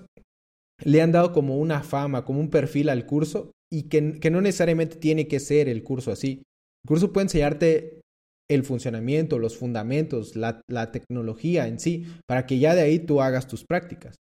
[0.84, 4.40] le han dado como una fama, como un perfil al curso y que, que no
[4.40, 6.42] necesariamente tiene que ser el curso así.
[6.84, 8.00] El curso puede enseñarte
[8.48, 13.20] el funcionamiento, los fundamentos, la, la, tecnología en sí, para que ya de ahí tú
[13.20, 14.14] hagas tus prácticas.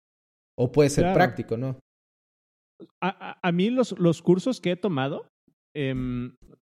[0.57, 1.79] O puede ser práctico, ¿no?
[3.01, 5.27] A, a, mí los, los, cursos que he tomado
[5.75, 5.93] eh,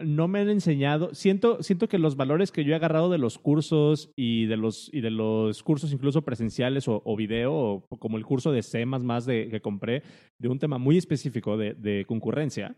[0.03, 3.38] no me han enseñado, siento, siento que los valores que yo he agarrado de los
[3.38, 8.24] cursos y de los, y de los cursos incluso presenciales o, video, o, como el
[8.24, 10.03] curso de C de, que compré,
[10.40, 12.76] de un tema muy específico de, concurrencia,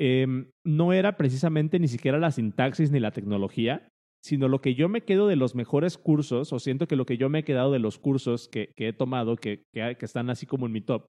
[0.00, 0.26] eh,
[0.64, 3.88] no era precisamente ni siquiera la sintaxis ni la tecnología,
[4.22, 7.16] sino lo que yo me quedo de los mejores cursos, o siento que lo que
[7.16, 10.66] yo me he quedado de los cursos que, he tomado, que, que, están así como
[10.66, 11.06] en mi top,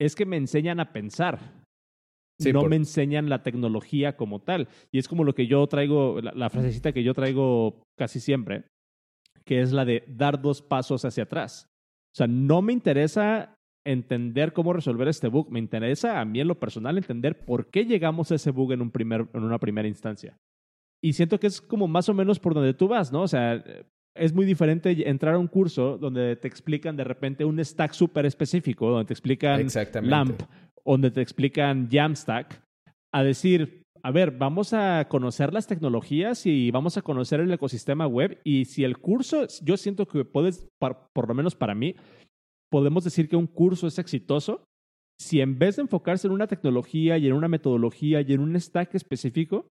[0.00, 1.61] es que me enseñan a pensar.
[2.40, 2.70] Sí, no por...
[2.70, 4.68] me enseñan la tecnología como tal.
[4.90, 8.64] Y es como lo que yo traigo, la, la frasecita que yo traigo casi siempre,
[9.44, 11.68] que es la de dar dos pasos hacia atrás.
[12.14, 13.54] O sea, no me interesa
[13.84, 17.84] entender cómo resolver este bug, me interesa a mí en lo personal entender por qué
[17.84, 20.36] llegamos a ese bug en, un primer, en una primera instancia.
[21.02, 23.22] Y siento que es como más o menos por donde tú vas, ¿no?
[23.22, 23.62] O sea,
[24.14, 28.26] es muy diferente entrar a un curso donde te explican de repente un stack súper
[28.26, 29.66] específico, donde te explican
[30.02, 30.42] LAMP,
[30.84, 32.62] donde te explican Jamstack,
[33.14, 38.06] a decir, a ver, vamos a conocer las tecnologías y vamos a conocer el ecosistema
[38.06, 38.40] web.
[38.44, 41.94] Y si el curso, yo siento que puedes, por lo menos para mí,
[42.70, 44.64] podemos decir que un curso es exitoso
[45.22, 48.58] si en vez de enfocarse en una tecnología y en una metodología y en un
[48.58, 49.68] stack específico,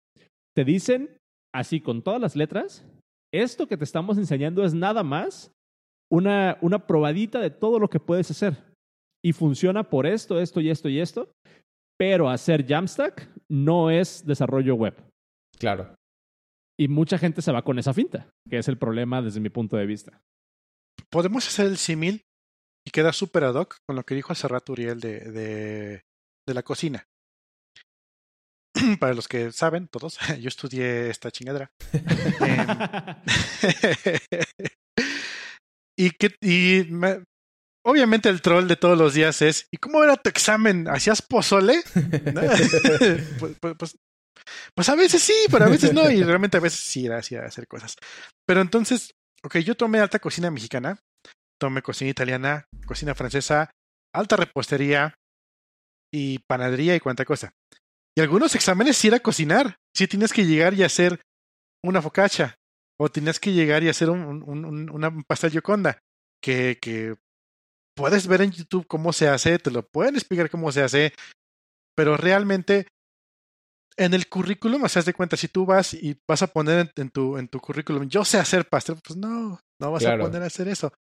[0.55, 1.17] te dicen
[1.53, 2.85] así con todas las letras,
[3.33, 5.51] esto que te estamos enseñando es nada más
[6.11, 8.57] una, una probadita de todo lo que puedes hacer.
[9.23, 11.31] Y funciona por esto, esto y esto y esto.
[11.97, 14.95] Pero hacer Jamstack no es desarrollo web.
[15.57, 15.95] Claro.
[16.79, 19.77] Y mucha gente se va con esa finta, que es el problema desde mi punto
[19.77, 20.19] de vista.
[21.11, 22.21] Podemos hacer el símil
[22.85, 26.01] y queda súper ad hoc con lo que dijo hace rato Uriel de, de,
[26.47, 27.05] de la cocina.
[28.99, 31.71] para los que saben, todos, yo estudié esta chingadera.
[35.97, 37.23] y que, y me,
[37.85, 40.87] obviamente el troll de todos los días es, ¿y cómo era tu examen?
[40.87, 41.81] ¿Hacías pozole?
[43.39, 43.97] pues, pues, pues,
[44.75, 47.35] pues, a veces sí, pero a veces no, y realmente a veces sí era así
[47.35, 47.95] hacer cosas.
[48.47, 49.11] Pero entonces,
[49.43, 50.99] ok, yo tomé alta cocina mexicana,
[51.59, 53.71] tomé cocina italiana, cocina francesa,
[54.13, 55.15] alta repostería
[56.13, 57.53] y panadería y cuánta cosa.
[58.17, 59.77] Y algunos exámenes sí era cocinar.
[59.95, 61.21] Sí tienes que llegar y hacer
[61.83, 62.55] una focaccia.
[62.99, 65.99] O tienes que llegar y hacer un, un, un una pastel yoconda.
[66.43, 67.15] Que, que
[67.95, 71.13] puedes ver en YouTube cómo se hace, te lo pueden explicar cómo se hace.
[71.95, 72.87] Pero realmente
[73.97, 76.91] en el currículum, o sea, de cuenta, si tú vas y vas a poner en,
[77.03, 80.23] en, tu, en tu currículum, yo sé hacer pastel, pues no, no vas claro.
[80.23, 80.91] a poner a hacer eso.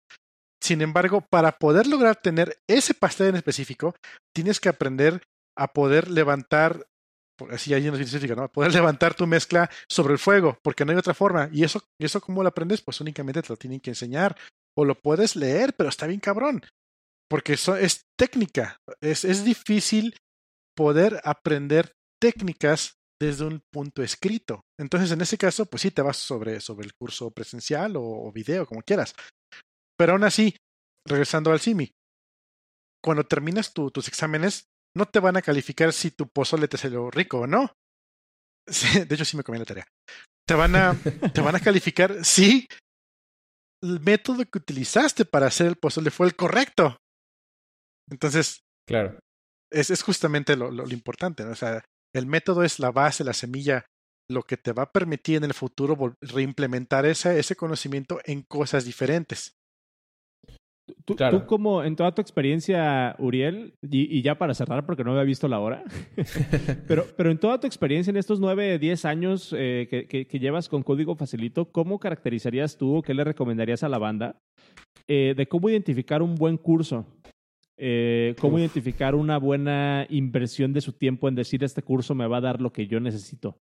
[0.63, 3.95] Sin embargo, para poder lograr tener ese pastel en específico,
[4.35, 5.23] tienes que aprender
[5.57, 6.87] a poder levantar
[7.51, 8.51] así hay una científica, ¿no?
[8.51, 11.49] Poder levantar tu mezcla sobre el fuego, porque no hay otra forma.
[11.53, 12.83] ¿Y eso, eso cómo lo aprendes?
[12.83, 14.37] Pues únicamente te lo tienen que enseñar.
[14.77, 16.63] O lo puedes leer, pero está bien cabrón.
[17.29, 18.77] Porque eso es técnica.
[19.01, 20.17] Es, es difícil
[20.77, 24.63] poder aprender técnicas desde un punto escrito.
[24.79, 28.67] Entonces, en ese caso, pues sí, te vas sobre, sobre el curso presencial o, video,
[28.67, 29.15] como quieras.
[29.99, 30.57] Pero aún así,
[31.07, 31.93] regresando al CIMI,
[33.03, 37.11] cuando terminas tu, tus exámenes, no te van a calificar si tu pozole te salió
[37.11, 37.73] rico o no.
[38.67, 39.87] De hecho, sí me comí la tarea.
[40.47, 40.97] Te van a,
[41.33, 42.67] te van a calificar si
[43.83, 46.97] el método que utilizaste para hacer el pozole fue el correcto.
[48.11, 49.19] Entonces, claro.
[49.73, 51.45] Es, es justamente lo, lo, lo importante.
[51.45, 51.53] ¿no?
[51.53, 51.85] O sea,
[52.15, 53.87] el método es la base, la semilla,
[54.29, 58.85] lo que te va a permitir en el futuro reimplementar ese, ese conocimiento en cosas
[58.85, 59.53] diferentes.
[61.05, 65.25] Tú, tú, como en toda tu experiencia, Uriel, y, ya para cerrar porque no había
[65.25, 65.85] visto la hora,
[66.89, 70.69] pero, pero en toda tu experiencia en estos nueve, diez años eh, que, que, llevas
[70.69, 74.41] con Código Facilito, ¿cómo caracterizarías tú o qué le recomendarías a la banda
[75.09, 77.07] eh, de cómo identificar un buen curso?
[77.83, 82.37] Eh, cómo identificar una buena inversión de su tiempo en decir este curso me va
[82.37, 83.59] a dar lo que yo necesito.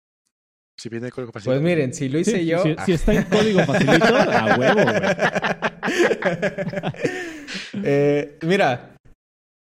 [0.78, 1.60] Si viene código facilito.
[1.60, 2.62] Pues miren, si lo hice yo.
[2.86, 4.80] Si, está en código facilito, a huevo,
[7.84, 8.96] eh, mira,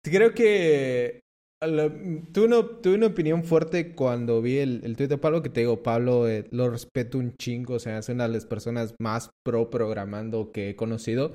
[0.02, 1.20] creo que
[2.32, 2.60] tuve, una,
[2.94, 6.46] una, opinión fuerte cuando vi el, el tweet de Pablo, que te digo, Pablo eh,
[6.50, 10.70] lo respeto un chingo, o sea, es una de las personas más pro programando que
[10.70, 11.32] he conocido.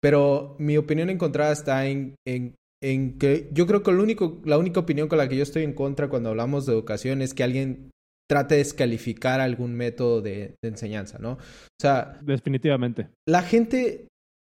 [0.00, 4.58] Pero mi opinión encontrada está en, en, en que yo creo que lo único, la
[4.58, 7.42] única opinión con la que yo estoy en contra cuando hablamos de educación es que
[7.42, 7.90] alguien
[8.28, 11.32] trate de descalificar algún método de, de enseñanza, ¿no?
[11.32, 12.20] O sea...
[12.22, 13.08] Definitivamente.
[13.26, 14.06] La gente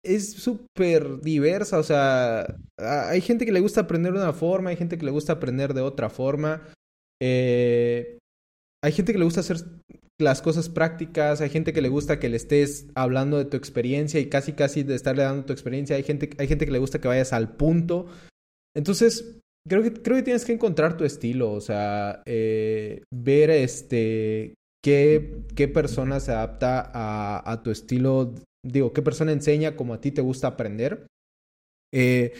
[0.04, 4.76] es súper diversa, o sea, hay gente que le gusta aprender de una forma, hay
[4.76, 6.68] gente que le gusta aprender de otra forma.
[7.22, 8.18] Eh,
[8.84, 9.58] hay gente que le gusta hacer
[10.20, 14.20] las cosas prácticas, hay gente que le gusta que le estés hablando de tu experiencia
[14.20, 17.00] y casi casi de estarle dando tu experiencia, hay gente, hay gente que le gusta
[17.00, 18.06] que vayas al punto.
[18.74, 19.38] Entonces,
[19.68, 25.42] creo que, creo que tienes que encontrar tu estilo, o sea, eh, ver este, qué,
[25.54, 28.34] qué persona se adapta a, a, tu estilo,
[28.64, 31.06] digo, qué persona enseña como a ti te gusta aprender.
[31.92, 32.32] Eh,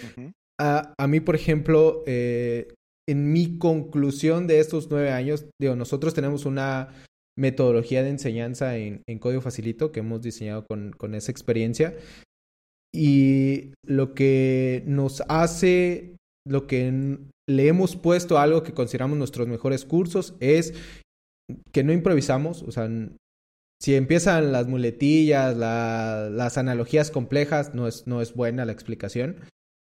[0.60, 2.72] a, a, mí, por ejemplo, eh,
[3.08, 6.94] en mi conclusión de estos nueve años, digo, nosotros tenemos una
[7.36, 11.96] metodología de enseñanza en, en Código Facilito que hemos diseñado con, con esa experiencia.
[12.94, 16.16] Y lo que nos hace,
[16.46, 17.18] lo que
[17.48, 20.74] le hemos puesto algo que consideramos nuestros mejores cursos es
[21.72, 22.88] que no improvisamos, o sea,
[23.82, 29.40] si empiezan las muletillas, la, las analogías complejas, no es, no es buena la explicación.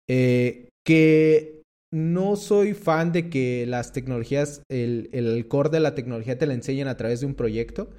[0.09, 1.63] Eh, que
[1.93, 6.55] no soy fan de que las tecnologías, el, el core de la tecnología te la
[6.55, 7.91] enseñen a través de un proyecto.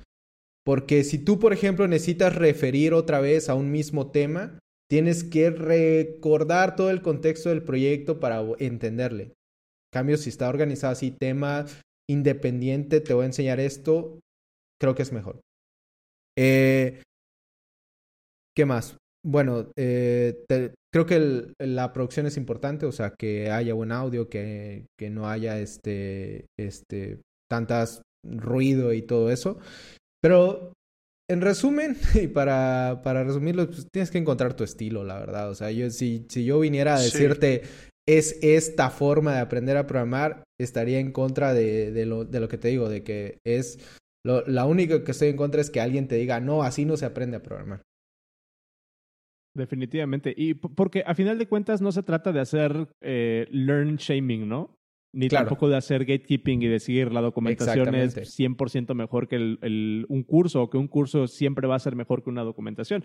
[0.65, 4.57] Porque si tú, por ejemplo, necesitas referir otra vez a un mismo tema,
[4.89, 9.23] tienes que recordar todo el contexto del proyecto para entenderle.
[9.23, 9.33] En
[9.93, 11.67] cambio, si está organizado así, tema
[12.09, 14.19] independiente, te voy a enseñar esto,
[14.79, 15.39] creo que es mejor.
[16.37, 17.01] Eh,
[18.55, 18.97] ¿Qué más?
[19.25, 20.43] Bueno, eh,
[20.93, 25.29] creo que la producción es importante, o sea, que haya buen audio, que, que no
[25.29, 29.59] haya este, este, tantas ruido y todo eso.
[30.21, 30.73] Pero
[31.29, 35.49] en resumen, y para, para resumirlo, pues, tienes que encontrar tu estilo, la verdad.
[35.49, 37.63] O sea, yo, si, si yo viniera a decirte
[38.05, 42.49] es esta forma de aprender a programar, estaría en contra de, de, lo, de lo
[42.49, 43.79] que te digo, de que es
[44.25, 46.97] lo, la única que estoy en contra es que alguien te diga, no, así no
[46.97, 47.81] se aprende a programar.
[49.55, 50.33] Definitivamente.
[50.35, 54.75] Y porque a final de cuentas no se trata de hacer eh, learn shaming, ¿no?
[55.15, 60.23] Ni tampoco de hacer gatekeeping y decir la documentación es 100% mejor que el, un
[60.23, 63.03] curso o que un curso siempre va a ser mejor que una documentación.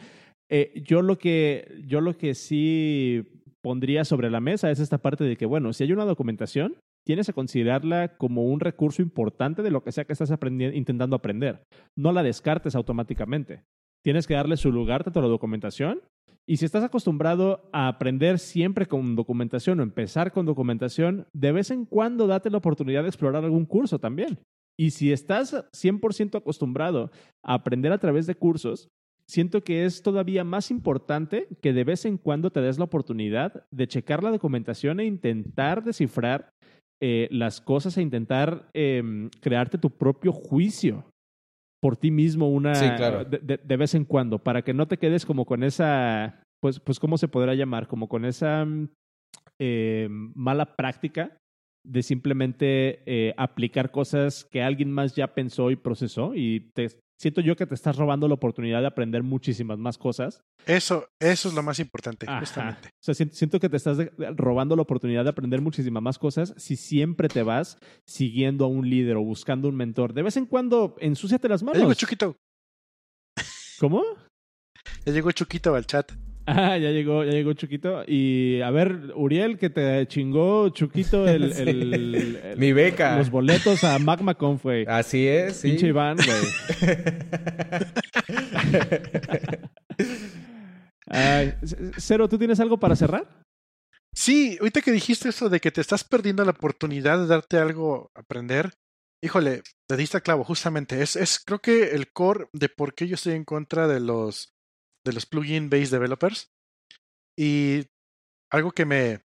[0.48, 5.24] Eh, yo, lo que, yo lo que sí pondría sobre la mesa es esta parte
[5.24, 6.76] de que, bueno, si hay una documentación,
[7.08, 10.30] tienes que considerarla como un recurso importante de lo que sea que estás
[10.74, 11.62] intentando aprender.
[11.96, 13.64] No la descartes automáticamente.
[14.04, 16.02] Tienes que darle su lugar tanto a la documentación
[16.46, 21.70] y si estás acostumbrado a aprender siempre con documentación o empezar con documentación, de vez
[21.70, 24.40] en cuando date la oportunidad de explorar algún curso también.
[24.78, 27.10] Y si estás 100% acostumbrado
[27.42, 28.90] a aprender a través de cursos,
[29.26, 33.66] siento que es todavía más importante que de vez en cuando te des la oportunidad
[33.70, 36.50] de checar la documentación e intentar descifrar
[37.00, 41.04] eh, las cosas e intentar em, crearte tu propio juicio
[41.80, 42.72] por ti mismo una
[43.24, 47.16] de, vez en cuando, para que no te quedes como con esa, pues, pues ¿cómo
[47.18, 47.86] se podrá llamar?
[47.86, 48.66] Como con esa
[49.60, 51.38] eh, mala práctica
[51.86, 56.88] de simplemente eh, aplicar cosas que alguien más ya pensó y procesó y te,
[57.18, 60.42] siento yo que te estás robando la oportunidad de aprender muchísimas más cosas.
[60.66, 62.88] Eso, eso es lo más importante, justamente.
[62.88, 63.98] O sea, siento que te estás
[64.36, 68.88] robando la oportunidad de aprender muchísimas más cosas si siempre te vas siguiendo a un
[68.88, 70.14] líder o buscando un mentor.
[70.14, 71.78] De vez en cuando, ensúciate las manos.
[71.78, 72.36] Ya llegó Chuquito.
[73.78, 74.02] ¿Cómo?
[75.04, 76.12] Ya llegó Chuquito al chat.
[76.50, 78.04] Ah, ya llegó, ya llegó Chuquito.
[78.06, 83.18] Y a ver, Uriel, que te chingó Chuquito el, el, mi beca.
[83.18, 84.86] Los boletos a Magma Conf, güey.
[84.88, 85.68] Así es, sí.
[85.68, 86.28] Pinche Iván, güey.
[91.98, 93.28] Cero, ¿tú tienes algo para cerrar?
[94.14, 98.10] Sí, ahorita que dijiste eso de que te estás perdiendo la oportunidad de darte algo
[98.14, 98.72] a aprender,
[99.22, 101.02] híjole, te diste a clavo, justamente.
[101.02, 104.54] Es, es creo que el core de por qué yo estoy en contra de los
[105.08, 106.50] de los plugin based developers
[107.36, 107.86] Y
[108.50, 109.22] algo que me...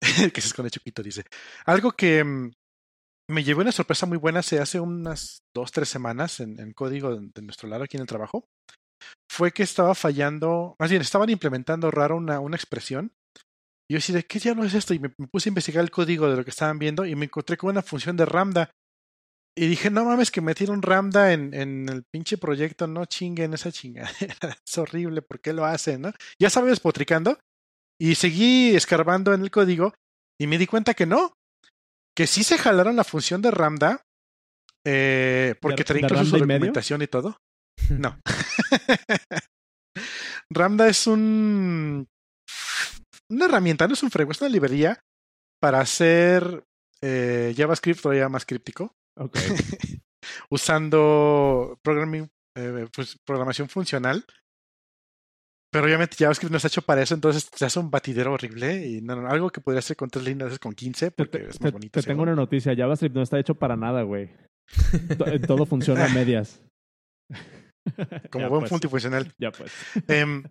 [0.32, 1.24] que se esconde Chuquito, dice.
[1.66, 2.50] Algo que mm,
[3.30, 7.42] me llevó una sorpresa muy buena se hace unas dos, tres semanas en, código de,
[7.42, 8.44] nuestro lado aquí en el trabajo.
[9.30, 13.12] Fue que estaba fallando, más bien, estaban implementando raro una, una expresión.
[13.88, 14.94] Y yo decía, ¿qué diablo es esto?
[14.94, 17.26] Y me, me, puse a investigar el código de lo que estaban viendo y me
[17.26, 18.70] encontré con una función de Ramda.
[19.60, 23.70] Y dije, no mames, que metieron Ramda en, en el pinche proyecto, no chinguen esa
[23.70, 24.34] chingadera.
[24.66, 26.00] es horrible, ¿por qué lo hacen?
[26.00, 26.14] ¿no?
[26.38, 27.38] Ya estaba despotricando
[28.00, 29.92] y seguí escarbando en el código
[30.40, 31.34] y me di cuenta que no,
[32.16, 34.00] que sí se jalaron la función de Ramda,
[34.86, 37.36] eh, porque trae incluso su documentación y todo.
[37.90, 38.18] No.
[40.50, 42.08] Ramda es un
[43.30, 45.00] una herramienta, no es un framework, es una librería
[45.60, 46.64] para hacer
[47.02, 48.94] eh, JavaScript todavía más críptico.
[49.20, 49.42] Okay.
[50.50, 54.24] usando programming, eh, pues, programación funcional.
[55.72, 59.00] Pero obviamente JavaScript no está hecho para eso, entonces se hace un batidero horrible y
[59.02, 61.60] no, no, algo que podría ser con tres líneas es con 15 porque te, es
[61.60, 62.00] más te, bonito.
[62.00, 64.30] Te tengo una noticia, JavaScript no está hecho para nada, güey.
[65.46, 66.60] Todo funciona a medias.
[68.30, 68.72] Como buen pues.
[68.72, 69.32] multifuncional.
[69.38, 69.72] Ya pues.
[70.08, 70.42] Um,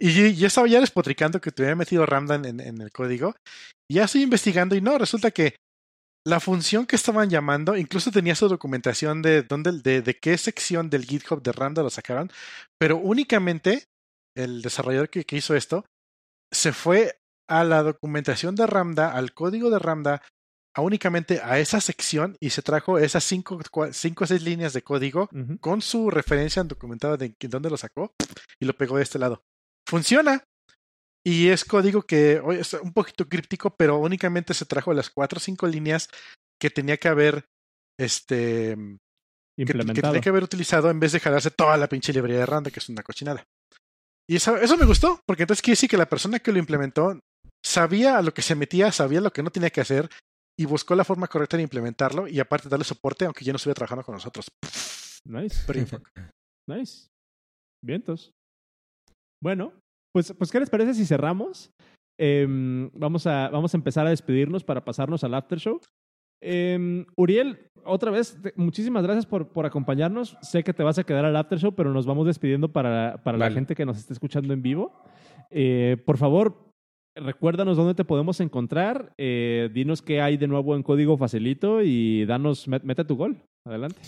[0.00, 3.34] y yo estaba ya despotricando que te había metido Ramda en, en, el código.
[3.90, 5.56] Y ya estoy investigando y no, resulta que
[6.26, 10.88] la función que estaban llamando incluso tenía su documentación de dónde, de, de qué sección
[10.90, 12.30] del GitHub de Ramda lo sacaron,
[12.78, 13.84] pero únicamente
[14.36, 15.84] el desarrollador que, que hizo esto
[16.50, 17.18] se fue
[17.48, 20.22] a la documentación de Ramda, al código de Ramda,
[20.74, 23.60] a únicamente a esa sección y se trajo esas cinco,
[23.92, 25.60] cinco o seis líneas de código uh -huh.
[25.60, 28.12] con su referencia documentada de dónde lo sacó
[28.58, 29.42] y lo pegó de este lado.
[29.86, 30.42] Funciona.
[31.26, 35.40] Y es código que es un poquito críptico, pero únicamente se trajo las cuatro o
[35.40, 36.08] cinco líneas
[36.60, 37.46] que tenía que haber
[37.98, 38.76] este
[39.56, 42.46] que, que, tenía que haber utilizado en vez de jalarse toda la pinche librería de
[42.46, 43.44] Randa, que es una cochinada.
[44.28, 47.18] Y eso, eso me gustó, porque entonces quiere decir que la persona que lo implementó
[47.64, 50.08] sabía a lo que se metía, sabía lo que no tenía que hacer
[50.58, 53.76] y buscó la forma correcta de implementarlo y aparte darle soporte, aunque ya no estuviera
[53.76, 54.46] trabajando con nosotros.
[55.26, 55.64] Nice.
[56.68, 57.08] nice.
[57.82, 58.30] Vientos.
[59.42, 59.72] Bueno,
[60.14, 61.70] pues, pues, ¿qué les parece si cerramos?
[62.18, 62.46] Eh,
[62.94, 65.80] vamos, a, vamos a empezar a despedirnos para pasarnos al after show.
[66.40, 70.36] Eh, Uriel, otra vez, te, muchísimas gracias por, por, acompañarnos.
[70.42, 73.38] Sé que te vas a quedar al after show, pero nos vamos despidiendo para, para
[73.38, 73.50] vale.
[73.50, 74.92] la gente que nos esté escuchando en vivo.
[75.50, 76.70] Eh, por favor,
[77.16, 79.12] recuérdanos dónde te podemos encontrar.
[79.18, 83.36] Eh, dinos qué hay de nuevo en código facilito y danos, met, mete tu gol.
[83.66, 84.00] Adelante.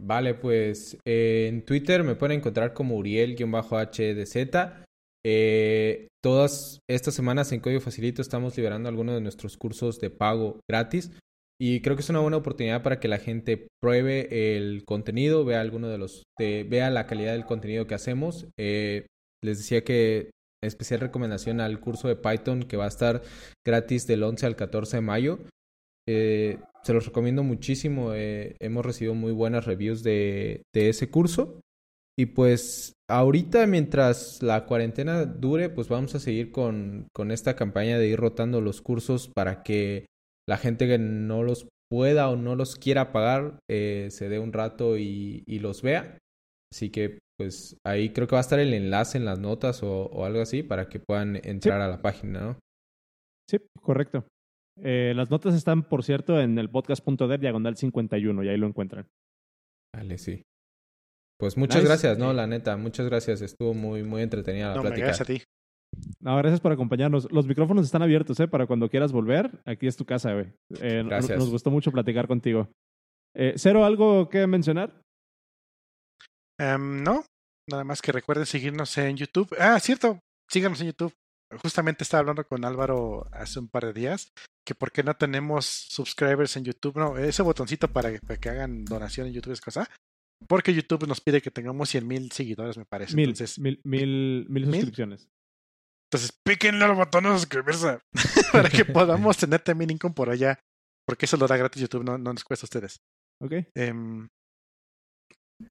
[0.00, 4.84] Vale, pues eh, en Twitter me pueden encontrar como Uriel-HDZ.
[5.26, 10.60] Eh, todas estas semanas en Código Facilito estamos liberando algunos de nuestros cursos de pago
[10.68, 11.10] gratis
[11.60, 15.60] y creo que es una buena oportunidad para que la gente pruebe el contenido, vea
[15.60, 18.48] alguno de los, de, vea la calidad del contenido que hacemos.
[18.58, 19.06] Eh,
[19.42, 20.30] les decía que
[20.62, 23.22] especial recomendación al curso de Python que va a estar
[23.64, 25.38] gratis del 11 al 14 de mayo.
[26.08, 28.14] Eh, se los recomiendo muchísimo.
[28.14, 31.60] Eh, hemos recibido muy buenas reviews de, de ese curso.
[32.16, 37.98] Y pues ahorita mientras la cuarentena dure, pues vamos a seguir con, con esta campaña
[37.98, 40.06] de ir rotando los cursos para que
[40.48, 44.52] la gente que no los pueda o no los quiera pagar eh, se dé un
[44.52, 46.18] rato y, y, los vea.
[46.72, 50.06] Así que pues ahí creo que va a estar el enlace en las notas o,
[50.06, 51.84] o algo así para que puedan entrar sí.
[51.84, 52.58] a la página, ¿no?
[53.50, 54.24] Sí, correcto.
[54.82, 59.06] Eh, las notas están, por cierto, en el podcast.dev diagonal 51 y ahí lo encuentran.
[59.94, 60.42] Vale, sí.
[61.38, 61.88] Pues muchas nice.
[61.88, 62.32] gracias, ¿no?
[62.32, 63.42] La neta, muchas gracias.
[63.42, 65.06] Estuvo muy, muy entretenida la no, plática.
[65.06, 65.42] Gracias a ti.
[66.20, 67.30] No, gracias por acompañarnos.
[67.30, 68.48] Los micrófonos están abiertos, ¿eh?
[68.48, 69.60] Para cuando quieras volver.
[69.64, 70.52] Aquí es tu casa, güey.
[70.80, 71.38] Eh, gracias.
[71.38, 72.68] Nos gustó mucho platicar contigo.
[73.36, 75.02] Eh, ¿Cero algo que mencionar?
[76.60, 77.24] Um, no,
[77.68, 79.54] nada más que recuerden seguirnos en YouTube.
[79.58, 81.12] Ah, cierto, síganos en YouTube.
[81.62, 84.32] Justamente estaba hablando con Álvaro hace un par de días
[84.66, 86.96] que por qué no tenemos subscribers en YouTube.
[86.96, 89.88] No, ese botoncito para, para que hagan donación en YouTube es cosa.
[90.48, 93.14] Porque YouTube nos pide que tengamos 100 mil seguidores, me parece.
[93.14, 95.28] Mil, Entonces, mil, mil, mil suscripciones.
[96.10, 97.98] Entonces, píquenle al botón de suscribirse
[98.52, 100.60] para que podamos tener también income por allá.
[101.06, 103.00] Porque eso lo da gratis YouTube, no, no nos cuesta a ustedes.
[103.42, 103.52] Ok.
[103.76, 104.28] Um,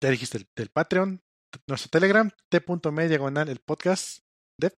[0.01, 1.22] ya dijiste el, del Patreon,
[1.68, 4.20] nuestro Telegram, t.me diagonal el podcast
[4.59, 4.74] dev.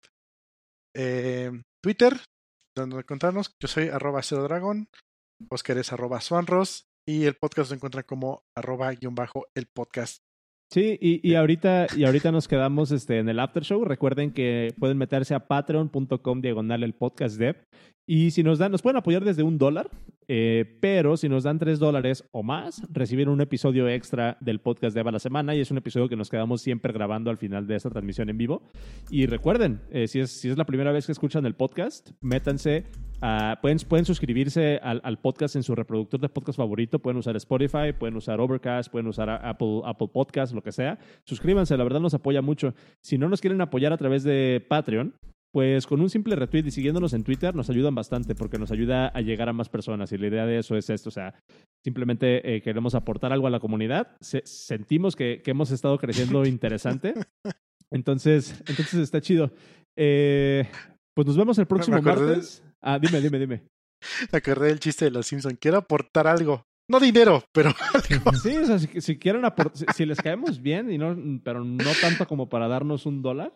[0.95, 1.51] Eh,
[1.83, 2.17] Twitter,
[2.75, 4.87] donde encontrarnos, yo soy arroba cero dragón,
[5.49, 10.19] Oscar es arroba swanros y el podcast lo encuentran como arroba guion bajo el podcast.
[10.71, 13.85] Sí, y, y, ahorita, y ahorita nos quedamos este, en el after show.
[13.85, 17.55] Recuerden que pueden meterse a patreon.com diagonal el podcast dev.
[18.07, 19.89] Y si nos dan, nos pueden apoyar desde un dólar,
[20.27, 24.95] eh, pero si nos dan tres dólares o más, reciben un episodio extra del podcast
[24.95, 27.65] Dev a la semana y es un episodio que nos quedamos siempre grabando al final
[27.65, 28.61] de esta transmisión en vivo.
[29.09, 32.85] Y recuerden, eh, si, es, si es la primera vez que escuchan el podcast, métanse,
[33.61, 37.91] pueden, pueden suscribirse al, al, podcast en su reproductor de podcast favorito, pueden usar Spotify,
[37.97, 40.99] pueden usar Overcast, pueden usar Apple, Apple Podcast, lo que sea.
[41.23, 42.75] Suscríbanse, la verdad nos apoya mucho.
[43.01, 45.15] Si no nos quieren apoyar a través de Patreon,
[45.55, 49.07] pues con un simple retweet y siguiéndonos en Twitter nos ayudan bastante porque nos ayuda
[49.07, 51.33] a llegar a más personas y la idea de eso es esto, o sea,
[51.81, 56.45] simplemente eh, queremos aportar algo a la comunidad, Se sentimos que, que, hemos estado creciendo
[56.45, 57.13] interesante,
[57.89, 59.53] entonces, entonces está chido.
[59.97, 60.67] Eh,
[61.15, 62.61] pues nos vemos el próximo martes.
[62.61, 62.73] De...
[62.81, 63.63] Ah, dime, dime, dime.
[64.33, 66.65] Me acordé del chiste de los Simpsons, quiero aportar algo.
[66.91, 68.33] No dinero, pero algo.
[68.33, 71.63] Sí, o sea, si, si quieren aportar, si, si les caemos bien, y no, pero
[71.63, 73.53] no tanto como para darnos un dólar,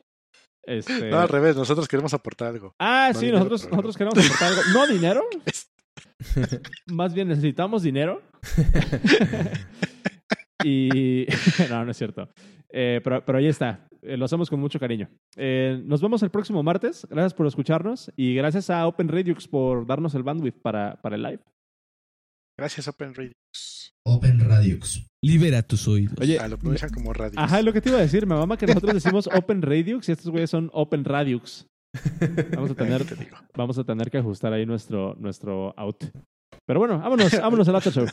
[0.64, 1.10] este...
[1.10, 2.76] No, al revés, nosotros queremos aportar algo.
[2.80, 4.62] Ah, no sí, nosotros, nosotros queremos aportar algo.
[4.74, 5.24] ¿No dinero?
[6.88, 8.22] Más bien necesitamos dinero.
[10.64, 11.26] y.
[11.70, 12.30] no, no es cierto.
[12.70, 13.88] Eh, pero, pero ahí está.
[14.02, 15.10] Eh, lo hacemos con mucho cariño.
[15.36, 17.08] Eh, nos vemos el próximo martes.
[17.10, 21.24] Gracias por escucharnos y gracias a Open Redux por darnos el bandwidth para, para el
[21.24, 21.40] live.
[22.60, 23.94] Gracias, Open Redux.
[24.06, 25.08] Open Radix.
[25.24, 26.20] Libera tus oídos.
[26.20, 27.38] Oye, ah, lo pronuncian como Radix.
[27.38, 28.28] Ajá, lo que te iba a decir.
[28.28, 31.68] Me mama que nosotros decimos Open Radix y estos güeyes son Open Radix.
[32.54, 33.06] Vamos a tener,
[33.56, 36.04] vamos a tener que ajustar ahí nuestro, nuestro out.
[36.66, 38.06] Pero bueno, vámonos, vámonos al after show.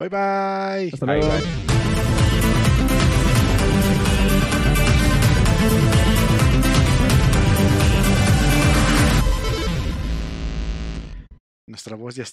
[0.00, 0.90] Bye bye.
[0.90, 1.28] Hasta luego.
[1.28, 1.74] Bye, bye.
[11.66, 12.32] Nuestra voz ya está.